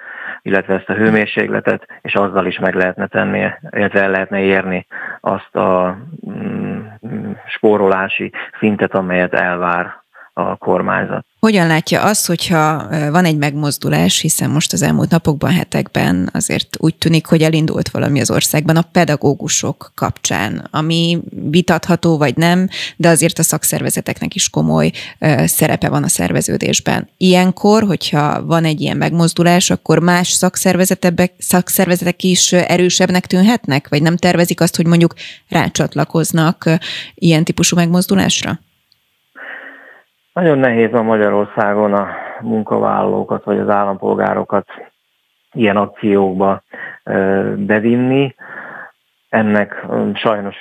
[0.41, 4.85] illetve ezt a hőmérsékletet, és azzal is meg lehetne tenni, illetve el lehetne érni
[5.21, 5.97] azt a
[6.29, 6.79] mm,
[7.47, 10.05] spórolási szintet, amelyet elvár
[10.37, 11.25] a kormányzat.
[11.39, 16.95] Hogyan látja azt, hogyha van egy megmozdulás, hiszen most az elmúlt napokban, hetekben azért úgy
[16.95, 21.19] tűnik, hogy elindult valami az országban a pedagógusok kapcsán, ami
[21.49, 24.91] vitatható vagy nem, de azért a szakszervezeteknek is komoly
[25.45, 27.09] szerepe van a szerveződésben.
[27.17, 34.17] Ilyenkor, hogyha van egy ilyen megmozdulás, akkor más szakszervezetek, szakszervezetek is erősebbnek tűnhetnek, vagy nem
[34.17, 35.13] tervezik azt, hogy mondjuk
[35.49, 36.69] rácsatlakoznak
[37.15, 38.59] ilyen típusú megmozdulásra?
[40.37, 42.07] Nagyon nehéz a Magyarországon a
[42.41, 44.67] munkavállalókat vagy az állampolgárokat
[45.51, 46.61] ilyen akciókba
[47.55, 48.35] bevinni.
[49.29, 50.55] Ennek sajnos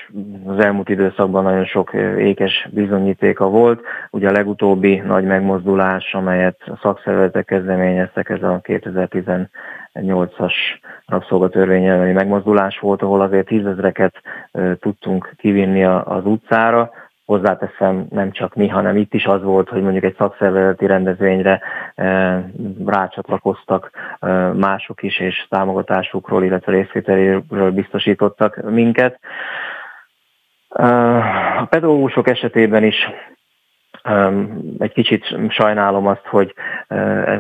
[0.47, 3.81] az elmúlt időszakban nagyon sok ékes bizonyítéka volt.
[4.11, 10.55] Ugye a legutóbbi nagy megmozdulás, amelyet a szakszervezetek kezdeményeztek, ez a 2018-as
[11.07, 14.15] rabszolgatörvény megmozdulás volt, ahol azért tízezreket
[14.81, 16.91] tudtunk kivinni az utcára,
[17.27, 21.61] hozzáteszem, nem csak mi, hanem itt is az volt, hogy mondjuk egy szakszervezeti rendezvényre
[21.95, 22.51] e,
[22.87, 29.19] rácsatlakoztak e, mások is, és támogatásukról, illetve részvételéről biztosítottak minket.
[30.69, 30.87] E,
[31.59, 32.97] a pedagógusok esetében is
[34.79, 36.55] egy kicsit sajnálom azt, hogy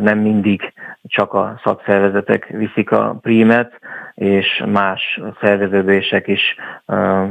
[0.00, 3.80] nem mindig csak a szakszervezetek viszik a prímet,
[4.14, 6.56] és más szerveződések is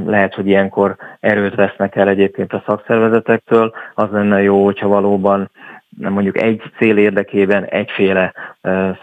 [0.05, 3.73] lehet, hogy ilyenkor erőt vesznek el egyébként a szakszervezetektől.
[3.93, 5.51] Az lenne jó, hogyha valóban
[5.97, 8.33] mondjuk egy cél érdekében egyféle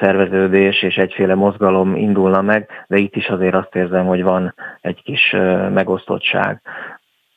[0.01, 5.03] szerveződés és egyféle mozgalom indulna meg, de itt is azért azt érzem, hogy van egy
[5.03, 5.31] kis
[5.73, 6.61] megosztottság.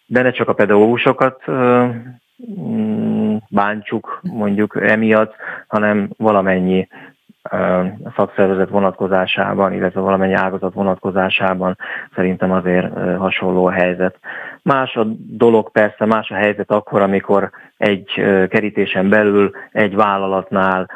[0.06, 1.44] De ne csak a pedagógusokat
[3.50, 5.36] bántsuk mondjuk emiatt,
[5.68, 6.88] hanem valamennyi
[8.16, 11.78] szakszervezet vonatkozásában, illetve valamennyi ágazat vonatkozásában
[12.16, 14.20] szerintem azért hasonló a helyzet.
[14.62, 18.12] Más a dolog persze, más a helyzet akkor, amikor egy
[18.50, 20.90] kerítésen belül, egy vállalatnál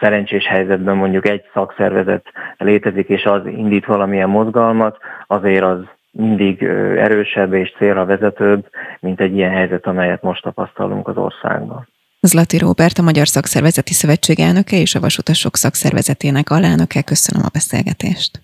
[0.00, 5.78] szerencsés helyzetben mondjuk egy szakszervezet létezik, és az indít valamilyen mozgalmat, azért az
[6.16, 6.62] mindig
[6.98, 8.66] erősebb és célra vezetőbb,
[9.00, 11.88] mint egy ilyen helyzet, amelyet most tapasztalunk az országban.
[12.20, 17.02] Zlati Róbert, a Magyar Szakszervezeti Szövetség elnöke és a Vasutasok Szakszervezetének alelnöke.
[17.02, 18.42] Köszönöm a beszélgetést.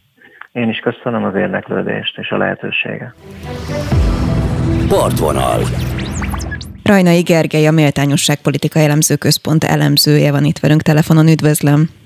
[0.52, 3.14] Én is köszönöm az érdeklődést és a lehetőséget.
[4.88, 5.60] Partvonal.
[6.82, 11.28] Rajnai Gergely, a Méltányosság Politika Elemző Központ elemzője van itt velünk telefonon.
[11.28, 11.99] Üdvözlöm!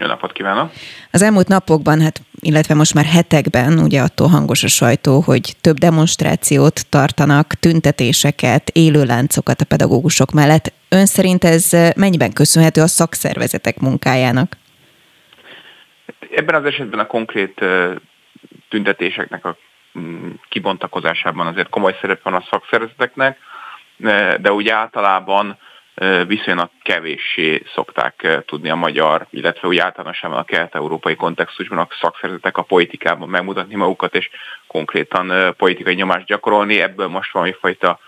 [0.00, 0.70] Jó napot kívánok!
[1.10, 5.76] Az elmúlt napokban, hát, illetve most már hetekben ugye attól hangos a sajtó, hogy több
[5.76, 10.72] demonstrációt tartanak, tüntetéseket, élőláncokat a pedagógusok mellett.
[10.88, 14.56] Ön szerint ez mennyiben köszönhető a szakszervezetek munkájának?
[16.34, 17.64] Ebben az esetben a konkrét
[18.68, 19.56] tüntetéseknek a
[19.98, 23.38] mm, kibontakozásában azért komoly szerep van a szakszervezeteknek,
[24.40, 25.58] de úgy általában
[26.26, 32.62] viszonylag kevéssé szokták tudni a magyar, illetve úgy általánosan a kelet-európai kontextusban a szakszervezetek a
[32.62, 34.30] politikában megmutatni magukat, és
[34.66, 36.80] konkrétan politikai nyomást gyakorolni.
[36.80, 37.98] Ebből most valami fajta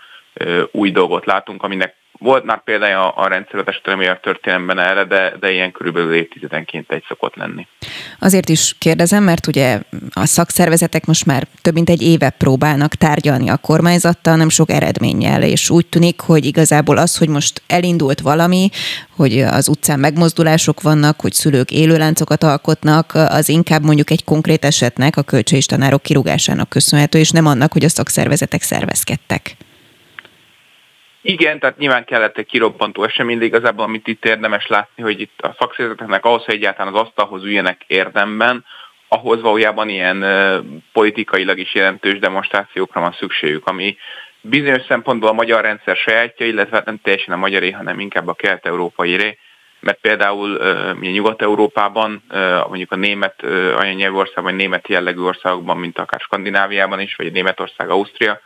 [0.71, 5.71] új dolgot látunk, aminek volt már példája a rendszervezetes a történelemben erre, de, de ilyen
[5.71, 7.67] körülbelül évtizedenként egy szokott lenni.
[8.19, 9.79] Azért is kérdezem, mert ugye
[10.13, 15.43] a szakszervezetek most már több mint egy éve próbálnak tárgyalni a kormányzattal, nem sok eredménnyel,
[15.43, 18.69] és úgy tűnik, hogy igazából az, hogy most elindult valami,
[19.15, 25.17] hogy az utcán megmozdulások vannak, hogy szülők élőláncokat alkotnak, az inkább mondjuk egy konkrét esetnek,
[25.17, 29.55] a kölcső és tanárok kirúgásának köszönhető, és nem annak, hogy a szakszervezetek szervezkedtek.
[31.21, 35.41] Igen, tehát nyilván kellett egy kirobbantó esemény, de igazából amit itt érdemes látni, hogy itt
[35.41, 38.65] a szakszervezeteknek ahhoz, hogy egyáltalán az asztalhoz üljenek érdemben,
[39.07, 40.25] ahhoz valójában ilyen
[40.93, 43.97] politikailag is jelentős demonstrációkra van szükségük, ami
[44.41, 48.33] bizonyos szempontból a magyar rendszer sajátja, illetve hát nem teljesen a magyaré, hanem inkább a
[48.33, 49.37] kelet-európai
[49.81, 55.99] mert például uh, Nyugat-Európában, uh, mondjuk a német uh, anyanyelvországban, vagy német jellegű országokban, mint
[55.99, 58.41] akár Skandináviában is, vagy Németország, Ausztria,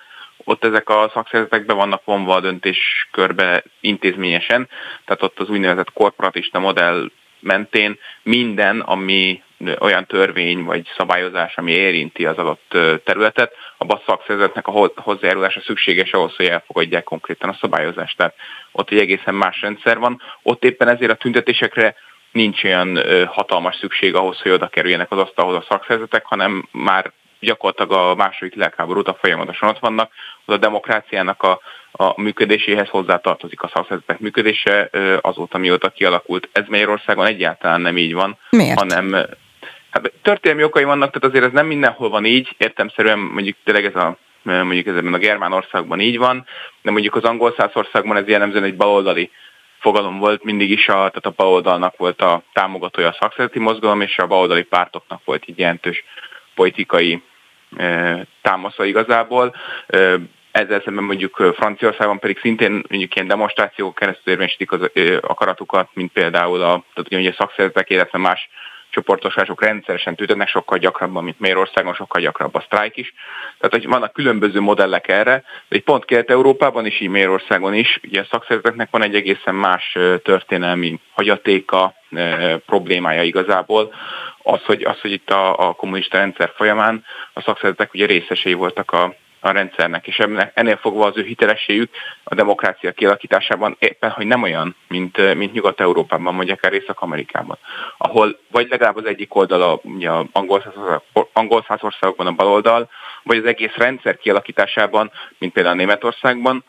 [0.45, 4.69] ott ezek a szakszervezetek be vannak vonva a döntéskörbe intézményesen,
[5.05, 9.43] tehát ott az úgynevezett korporatista modell mentén minden, ami
[9.79, 16.11] olyan törvény vagy szabályozás, ami érinti az adott területet, abban a szakszervezetnek a hozzájárulása szükséges
[16.11, 18.17] ahhoz, hogy elfogadják konkrétan a szabályozást.
[18.17, 18.35] Tehát
[18.71, 20.21] ott egy egészen más rendszer van.
[20.41, 21.95] Ott éppen ezért a tüntetésekre
[22.31, 27.91] nincs olyan hatalmas szükség ahhoz, hogy oda kerüljenek az asztalhoz a szakszervezetek, hanem már gyakorlatilag
[27.91, 30.11] a második világháború óta folyamatosan ott vannak,
[30.45, 31.59] az a demokráciának a,
[31.91, 34.89] a működéséhez hozzátartozik a szakszervezetek működése
[35.21, 36.49] azóta, mióta kialakult.
[36.51, 38.79] Ez Magyarországon egyáltalán nem így van, Miért?
[38.79, 39.13] hanem
[39.89, 43.95] hát, történelmi okai vannak, tehát azért ez nem mindenhol van így, értemszerűen mondjuk tényleg ez
[43.95, 46.45] a mondjuk ezben a germán országban így van,
[46.81, 49.31] de mondjuk az angol száz országban ez jellemzően egy baloldali
[49.79, 54.17] fogalom volt, mindig is a, tehát a baloldalnak volt a támogatója a szakszereti mozgalom, és
[54.17, 56.03] a baloldali pártoknak volt így jelentős
[56.55, 57.21] politikai
[58.41, 59.55] támasza igazából.
[60.51, 64.89] Ezzel szemben mondjuk Franciaországban pedig szintén mondjuk ilyen demonstrációk keresztül érvényesítik az
[65.21, 68.49] akaratukat, mint például a, tehát ugye a szakszervezetek, illetve más
[68.95, 73.13] csoportosások rendszeresen tüntetnek sokkal gyakrabban, mint Magyarországon, sokkal gyakrabb a sztrájk is.
[73.59, 78.21] Tehát, hogy vannak különböző modellek erre, de egy pont Kelet-Európában is, így Magyarországon is, ugye
[78.21, 81.93] a szakszervezeteknek van egy egészen más történelmi hagyatéka,
[82.65, 83.93] problémája igazából,
[84.43, 88.91] az, hogy, az, hogy itt a, a kommunista rendszer folyamán a szakszervezetek ugye részesei voltak
[88.91, 89.15] a,
[89.45, 90.23] a rendszernek, és
[90.53, 91.91] ennél fogva az ő hitelességük
[92.23, 97.57] a demokrácia kialakításában éppen, hogy nem olyan, mint, mint Nyugat-Európában, vagy akár Észak-Amerikában,
[97.97, 100.09] ahol vagy legalább az egyik oldal, ugye
[101.33, 102.89] angol száz országokban a baloldal,
[103.23, 106.63] vagy az egész rendszer kialakításában, mint például Németországban,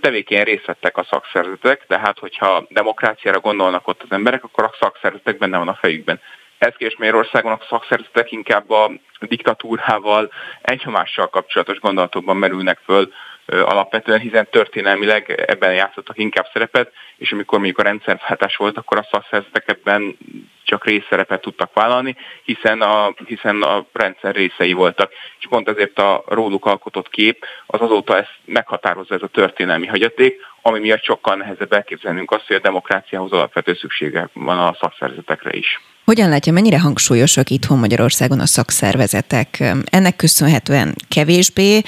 [0.00, 4.74] tevékenyen részt vettek a szakszervezetek, de hát hogyha demokráciára gondolnak ott az emberek, akkor a
[4.80, 6.20] szakszervezetek benne van a fejükben.
[6.60, 8.90] Ez és Magyarországon a szakszervezetek inkább a
[9.20, 10.32] diktatúrával,
[10.62, 13.12] egyomással kapcsolatos gondolatokban merülnek föl
[13.46, 19.08] alapvetően, hiszen történelmileg ebben játszottak inkább szerepet, és amikor mondjuk a rendszerváltás volt, akkor a
[19.10, 20.16] szakszervezetek ebben
[20.64, 25.12] csak részszerepet tudtak vállalni, hiszen a, hiszen a rendszer részei voltak.
[25.38, 30.40] És pont ezért a róluk alkotott kép az azóta ezt meghatározza ez a történelmi hagyaték,
[30.62, 35.80] ami miatt sokkal nehezebb elképzelnünk azt, hogy a demokráciához alapvető szüksége van a szakszervezetekre is.
[36.10, 39.60] Hogyan látja, mennyire hangsúlyosak itthon Magyarországon a szakszervezetek?
[39.84, 41.80] Ennek köszönhetően kevésbé,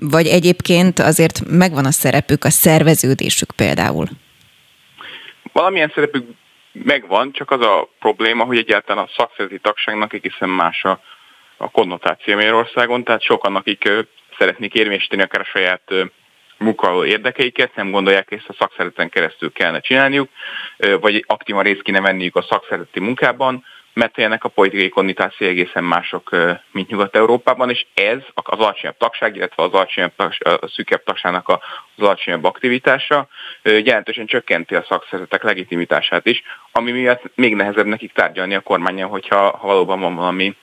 [0.00, 4.06] vagy egyébként azért megvan a szerepük, a szerveződésük például?
[5.52, 6.26] valamilyen szerepük
[6.72, 11.00] megvan, csak az a probléma, hogy egyáltalán a szakszereti tagságnak egészen más a,
[11.56, 13.88] a konnotáció Magyarországon, tehát sokan, akik
[14.38, 15.92] szeretnék érvényesíteni akár a saját
[16.64, 20.28] munkavaló érdekeiket, nem gondolják, hogy ezt a szakszereten keresztül kellene csinálniuk,
[21.00, 26.36] vagy aktívan részt kéne venniük a szakszereti munkában, mert ennek a politikai konnotáció egészen mások,
[26.70, 31.58] mint Nyugat-Európában, és ez az alacsonyabb tagság, illetve az alacsonyabb a szűkebb tagságnak az
[31.96, 33.28] alacsonyabb aktivitása
[33.62, 36.42] jelentősen csökkenti a szakszervezetek legitimitását is,
[36.72, 40.56] ami miatt még nehezebb nekik tárgyalni a kormányon, hogyha ha valóban van valami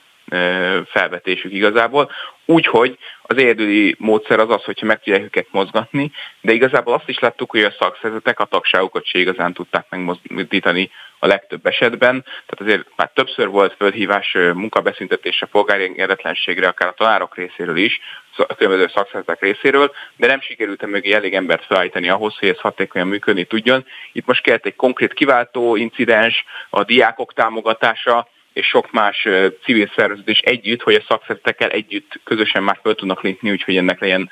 [0.85, 2.11] felvetésük igazából.
[2.45, 6.11] Úgyhogy az egyedüli módszer az az, hogyha meg tudják őket mozgatni,
[6.41, 11.27] de igazából azt is láttuk, hogy a szakszervezetek a tagságukat se igazán tudták megmozdítani a
[11.27, 12.23] legtöbb esetben.
[12.23, 17.99] Tehát azért már többször volt fölhívás munkabeszüntetésre, polgári engedetlenségre, akár a tanárok részéről is,
[18.35, 23.07] a különböző szakszervezetek részéről, de nem sikerült mögé elég embert felállítani ahhoz, hogy ez hatékonyan
[23.07, 23.85] működni tudjon.
[24.11, 29.27] Itt most kellett egy konkrét kiváltó incidens, a diákok támogatása, és sok más
[29.63, 34.29] civil szervezet együtt, hogy a szakszervezetekkel együtt közösen már föl tudnak lépni, úgyhogy ennek legyen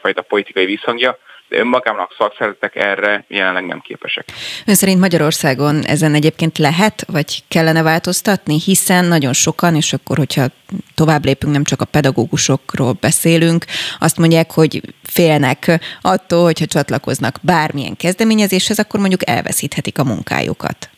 [0.00, 4.24] fajta politikai visszhangja de önmagában a szakszervezetek erre jelenleg nem képesek.
[4.66, 10.46] Ön szerint Magyarországon ezen egyébként lehet, vagy kellene változtatni, hiszen nagyon sokan, és akkor, hogyha
[10.94, 13.64] tovább lépünk, nem csak a pedagógusokról beszélünk,
[13.98, 20.90] azt mondják, hogy félnek attól, hogyha csatlakoznak bármilyen kezdeményezéshez, akkor mondjuk elveszíthetik a munkájukat.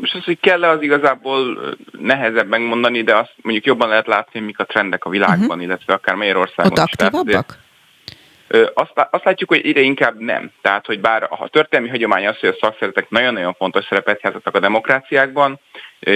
[0.00, 4.58] Most az, hogy kell-e, az igazából nehezebb megmondani, de azt mondjuk jobban lehet látni, mik
[4.58, 5.62] a trendek a világban, uh-huh.
[5.62, 7.58] illetve akár Magyarországon Ott aktívabbak?
[8.74, 10.50] Azt, azt látjuk, hogy ide inkább nem.
[10.62, 14.60] Tehát, hogy bár a történelmi hagyomány az, hogy a szakszeretek nagyon-nagyon fontos szerepet játszottak a
[14.60, 15.60] demokráciákban,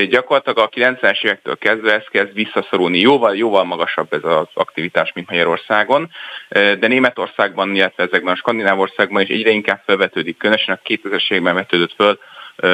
[0.09, 2.99] gyakorlatilag a 90-es évektől kezdve ez kezd visszaszorulni.
[2.99, 6.11] Jóval, jóval magasabb ez az aktivitás, mint Magyarországon,
[6.49, 10.37] de Németországban, illetve ezekben a skandináv országban is egyre inkább felvetődik.
[10.37, 12.18] Különösen a 2000-es években vetődött föl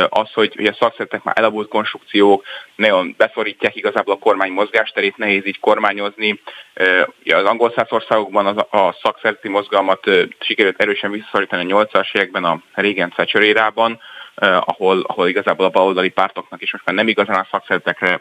[0.08, 5.46] az, hogy, hogy a szakszeretek már elavult konstrukciók, nagyon beszorítják igazából a kormány mozgásterét, nehéz
[5.46, 6.40] így kormányozni.
[7.24, 10.10] Az angol országokban a szakszereti mozgalmat
[10.40, 13.42] sikerült erősen visszaszorítani a 80-as években a régen Thatcher
[14.40, 18.20] ahol, ahol igazából a baloldali pártoknak is most már nem igazán a szakszeretekre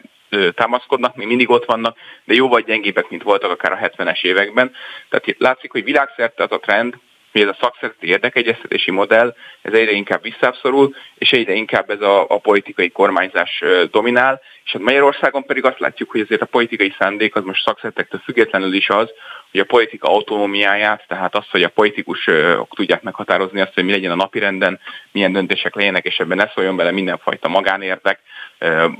[0.54, 4.72] támaszkodnak, még mindig ott vannak, de jóval gyengébbek, mint voltak akár a 70-es években.
[5.08, 6.94] Tehát látszik, hogy világszerte az a trend,
[7.32, 12.22] hogy ez a szakszereti érdekegyeztetési modell, ez egyre inkább visszábszorul, és egyre inkább ez a,
[12.28, 17.34] a politikai kormányzás dominál, és hát Magyarországon pedig azt látjuk, hogy azért a politikai szándék
[17.34, 19.10] az most szakszeretektől függetlenül is az,
[19.50, 24.10] hogy a politika autonómiáját, tehát azt, hogy a politikusok tudják meghatározni azt, hogy mi legyen
[24.10, 24.80] a napirenden,
[25.12, 28.20] milyen döntések legyenek, és ebben ne szóljon bele mindenfajta magánérdek,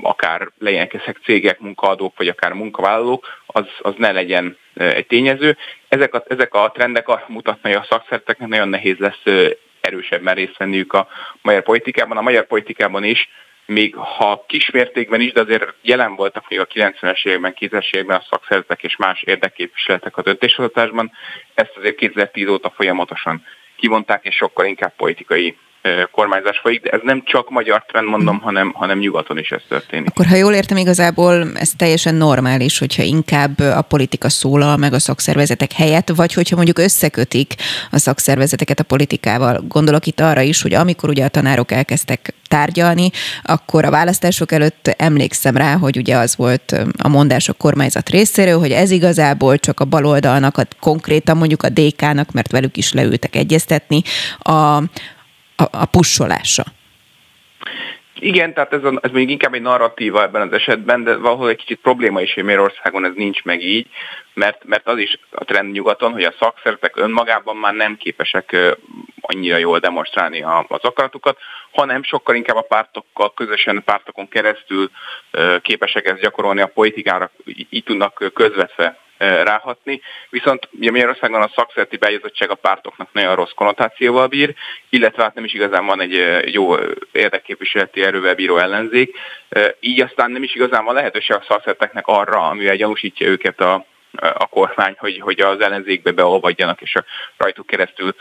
[0.01, 5.57] akár legyenek cégek, munkaadók, vagy akár munkavállalók, az, az ne legyen egy tényező.
[5.87, 10.93] Ezek a, ezek a trendek mutatnak, hogy a szakszerteknek nagyon nehéz lesz erősebben részt venniük
[10.93, 11.07] a
[11.41, 12.17] magyar politikában.
[12.17, 13.29] A magyar politikában is
[13.65, 18.25] még ha kismértékben is, de azért jelen voltak még a 90-es években, 2000-es években a
[18.29, 21.11] szakszervezetek és más érdekképviseletek a döntéshozatásban,
[21.53, 23.45] ezt azért 2010 óta folyamatosan
[23.75, 25.57] kivonták, és sokkal inkább politikai
[26.11, 28.43] kormányzás folyik, de ez nem csak magyar trend, mondom, mhm.
[28.43, 30.09] hanem, hanem nyugaton is ez történik.
[30.09, 34.99] Akkor ha jól értem, igazából ez teljesen normális, hogyha inkább a politika szólal meg a
[34.99, 37.53] szakszervezetek helyett, vagy hogyha mondjuk összekötik
[37.91, 39.63] a szakszervezeteket a politikával.
[39.67, 43.09] Gondolok itt arra is, hogy amikor ugye a tanárok elkezdtek tárgyalni,
[43.43, 48.59] akkor a választások előtt emlékszem rá, hogy ugye az volt a mondás a kormányzat részéről,
[48.59, 53.35] hogy ez igazából csak a baloldalnak, a, konkrétan mondjuk a DK-nak, mert velük is leültek
[53.35, 54.01] egyeztetni,
[54.39, 54.83] a,
[55.59, 56.63] a, a pussolása.
[58.21, 61.57] Igen, tehát ez, a, ez még inkább egy narratíva ebben az esetben, de valahol egy
[61.57, 63.87] kicsit probléma is, hogy Magyarországon ez nincs meg így,
[64.33, 68.75] mert, mert az is a trend nyugaton, hogy a szakszervezetek önmagában már nem képesek
[69.21, 71.37] annyira jól demonstrálni az akaratukat,
[71.71, 74.89] hanem sokkal inkább a pártokkal, közösen a pártokon keresztül
[75.61, 77.31] képesek ezt gyakorolni a politikára,
[77.69, 84.27] így tudnak közvetve ráhatni, viszont ugye Magyarországon a szakszerti beállítottság a pártoknak nagyon rossz konnotációval
[84.27, 84.53] bír,
[84.89, 86.75] illetve hát nem is igazán van egy jó
[87.11, 89.17] érdekképviseleti erővel bíró ellenzék,
[89.79, 94.45] így aztán nem is igazán van lehetőség a szakszerteknek arra, amivel gyanúsítja őket a, a
[94.45, 97.05] kormány, hogy, hogy az ellenzékbe beolvadjanak, és a
[97.37, 98.15] rajtuk keresztül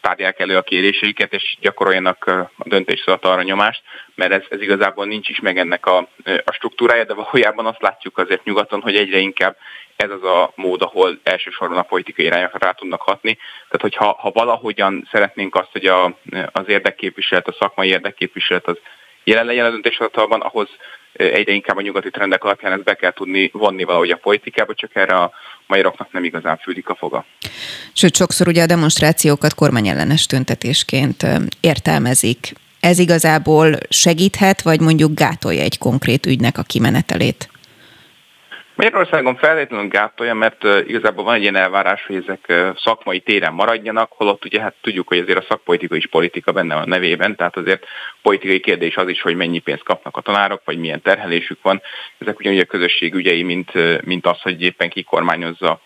[0.00, 3.82] tárják elő a kéréseiket, és gyakoroljanak a arra nyomást,
[4.14, 5.96] mert ez, ez igazából nincs is meg ennek a,
[6.44, 9.56] a struktúrája, de valójában azt látjuk azért nyugaton, hogy egyre inkább
[9.96, 13.34] ez az a mód, ahol elsősorban a politikai irányokra rá tudnak hatni.
[13.68, 16.04] Tehát, hogyha ha valahogyan szeretnénk azt, hogy a,
[16.52, 18.78] az érdekképviselet, a szakmai érdekképviselet az
[19.24, 20.68] jelen legyen a döntéshozatalban, ahhoz
[21.12, 24.96] egyre inkább a nyugati trendek alapján ezt be kell tudni vonni valahogy a politikába, csak
[24.96, 25.30] erre a
[25.66, 27.24] magyaroknak nem igazán fűdik a foga.
[27.92, 31.26] Sőt, sokszor ugye a demonstrációkat kormányellenes tüntetésként
[31.60, 32.52] értelmezik.
[32.80, 37.49] ez igazából segíthet, vagy mondjuk gátolja egy konkrét ügynek a kimenetelét?
[38.80, 44.44] Magyarországon feltétlenül gátolja, mert igazából van egy ilyen elvárás, hogy ezek szakmai téren maradjanak, holott
[44.44, 47.86] ugye hát tudjuk, hogy azért a szakpolitika is politika benne van a nevében, tehát azért
[48.22, 51.82] politikai kérdés az is, hogy mennyi pénzt kapnak a tanárok, vagy milyen terhelésük van.
[52.18, 53.72] Ezek ugyanúgy a közösség ügyei, mint,
[54.04, 55.80] mint az, hogy éppen ki kormányozza,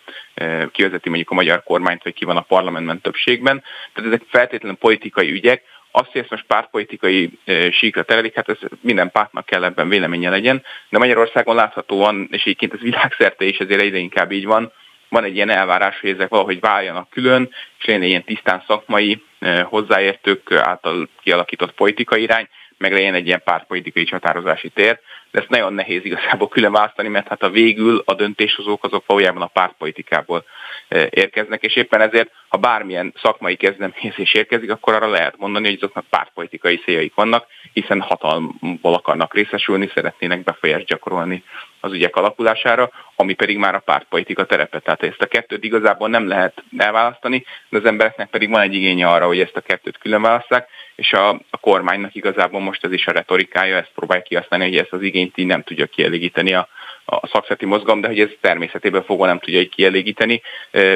[0.71, 3.63] kivezeti mondjuk a magyar kormányt, vagy ki van a parlamentben többségben.
[3.93, 5.63] Tehát ezek feltétlenül politikai ügyek,
[5.95, 7.39] azt, hogy ezt most pártpolitikai
[7.71, 12.73] síkra terelik, hát ez minden pártnak kell ebben véleménye legyen, de Magyarországon láthatóan, és egyébként
[12.73, 14.71] ez világszerte is ezért egyre inkább így van,
[15.09, 19.23] van egy ilyen elvárás, hogy ezek valahogy váljanak külön, és egy ilyen tisztán szakmai,
[19.63, 24.99] hozzáértők által kialakított politikai irány, meg legyen egy ilyen pártpolitikai csatározási tér,
[25.35, 29.41] de ezt nagyon nehéz igazából külön választani, mert hát a végül a döntéshozók azok valójában
[29.41, 30.45] a pártpolitikából
[30.87, 35.77] e, érkeznek, és éppen ezért, ha bármilyen szakmai kezdeményezés érkezik, akkor arra lehet mondani, hogy
[35.81, 41.43] azoknak pártpolitikai céljaik vannak, hiszen hatalmból akarnak részesülni, szeretnének befolyást gyakorolni
[41.79, 44.79] az ügyek alakulására, ami pedig már a pártpolitika terepe.
[44.79, 49.07] Tehát ezt a kettőt igazából nem lehet elválasztani, de az embereknek pedig van egy igénye
[49.07, 53.07] arra, hogy ezt a kettőt külön választák, és a, a kormánynak igazából most ez is
[53.07, 56.67] a retorikája, ezt próbálja kihasználni, hogy ezt az igényt így nem tudja kielégíteni a,
[57.05, 60.41] a szakszereti mozgalom, de hogy ez természetében fogva nem tudja így kielégíteni,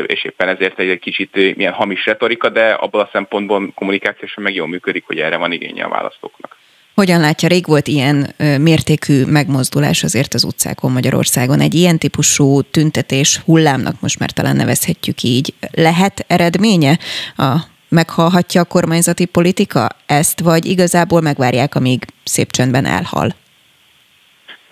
[0.05, 4.67] és éppen ezért egy, kicsit milyen hamis retorika, de abból a szempontból kommunikációsan meg jól
[4.67, 6.57] működik, hogy erre van igénye a választóknak.
[6.95, 11.59] Hogyan látja, rég volt ilyen mértékű megmozdulás azért az utcákon Magyarországon.
[11.59, 15.53] Egy ilyen típusú tüntetés hullámnak most már talán nevezhetjük így.
[15.71, 16.97] Lehet eredménye
[17.37, 17.55] a
[17.89, 23.35] meghallhatja a kormányzati politika ezt, vagy igazából megvárják, amíg szép csendben elhal?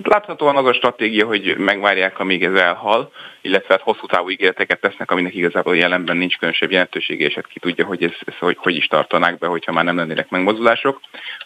[0.03, 5.11] Láthatóan az a stratégia, hogy megvárják, amíg ez elhal, illetve hát hosszú távú ígéreteket tesznek,
[5.11, 8.75] aminek igazából jelenben nincs különösebb jelentősége, és hát ki tudja, hogy ez, ez hogy, hogy
[8.75, 11.01] is tartanák be, hogyha már nem lennének megmozdulások.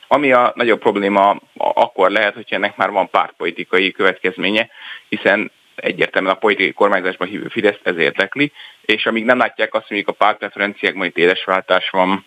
[0.07, 4.69] Ami a nagyobb probléma akkor lehet, hogyha ennek már van pártpolitikai következménye,
[5.09, 8.51] hiszen egyértelműen a politikai kormányzásban hívő Fidesz ez érdekli,
[8.81, 12.25] és amíg nem látják azt, hogy a pártpreferenciákban itt édesváltás van,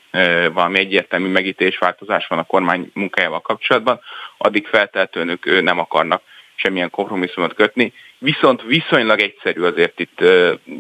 [0.53, 4.01] valami egyértelmű megítélésváltozás van a kormány munkájával kapcsolatban,
[4.39, 6.23] addig felteltően ők nem akarnak
[6.55, 7.93] semmilyen kompromisszumot kötni.
[8.19, 10.21] Viszont viszonylag egyszerű azért itt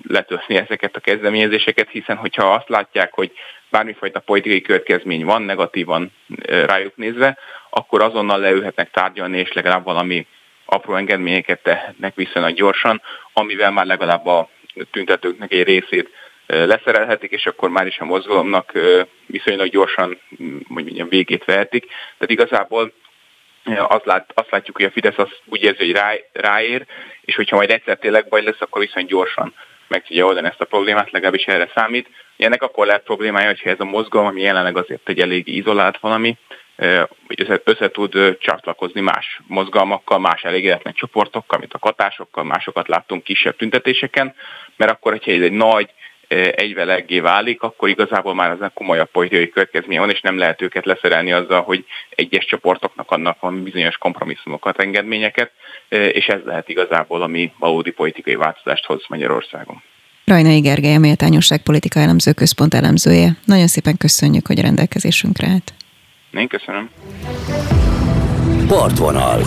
[0.08, 3.32] letöltni ezeket a kezdeményezéseket, hiszen hogyha azt látják, hogy
[3.70, 6.12] bármifajta politikai következmény van, negatívan
[6.46, 7.38] rájuk nézve,
[7.70, 10.26] akkor azonnal leülhetnek tárgyalni, és legalább valami
[10.64, 13.02] apró engedményeket tehetnek viszonylag gyorsan,
[13.32, 14.48] amivel már legalább a
[14.90, 16.10] tüntetőknek egy részét
[16.46, 18.72] leszerelhetik, és akkor már is a mozgalomnak
[19.26, 20.18] viszonylag gyorsan, hogy
[20.68, 21.86] mondjam, végét vehetik.
[21.86, 22.92] Tehát igazából
[23.88, 26.86] azt, lát, azt látjuk, hogy a Fidesz azt úgy érzi, hogy rá, ráér,
[27.20, 29.54] és hogyha majd egyszer tényleg baj lesz, akkor viszonylag gyorsan
[29.88, 32.08] meg tudja oldani ezt a problémát, legalábbis erre számít.
[32.36, 36.36] Ennek akkor lehet problémája, hogyha ez a mozgalom, ami jelenleg azért egy elég izolált valami,
[37.64, 44.34] össze, tud csatlakozni más mozgalmakkal, más elégedetlen csoportokkal, mint a katásokkal, másokat láttunk kisebb tüntetéseken,
[44.76, 45.90] mert akkor, hogyha ez egy nagy,
[46.56, 51.32] egyveleggé válik, akkor igazából már ezen komolyabb politikai következménye van, és nem lehet őket leszerelni
[51.32, 55.50] azzal, hogy egyes csoportoknak adnak van bizonyos kompromisszumokat, engedményeket,
[55.88, 59.82] és ez lehet igazából, ami valódi politikai változást hoz Magyarországon.
[60.24, 63.30] Rajnai Gergely, a Méltányosság Politika Elemző Központ elemzője.
[63.44, 65.72] Nagyon szépen köszönjük, hogy rendelkezésünkre állt.
[66.36, 66.90] Én köszönöm.
[68.68, 69.40] Partvonal.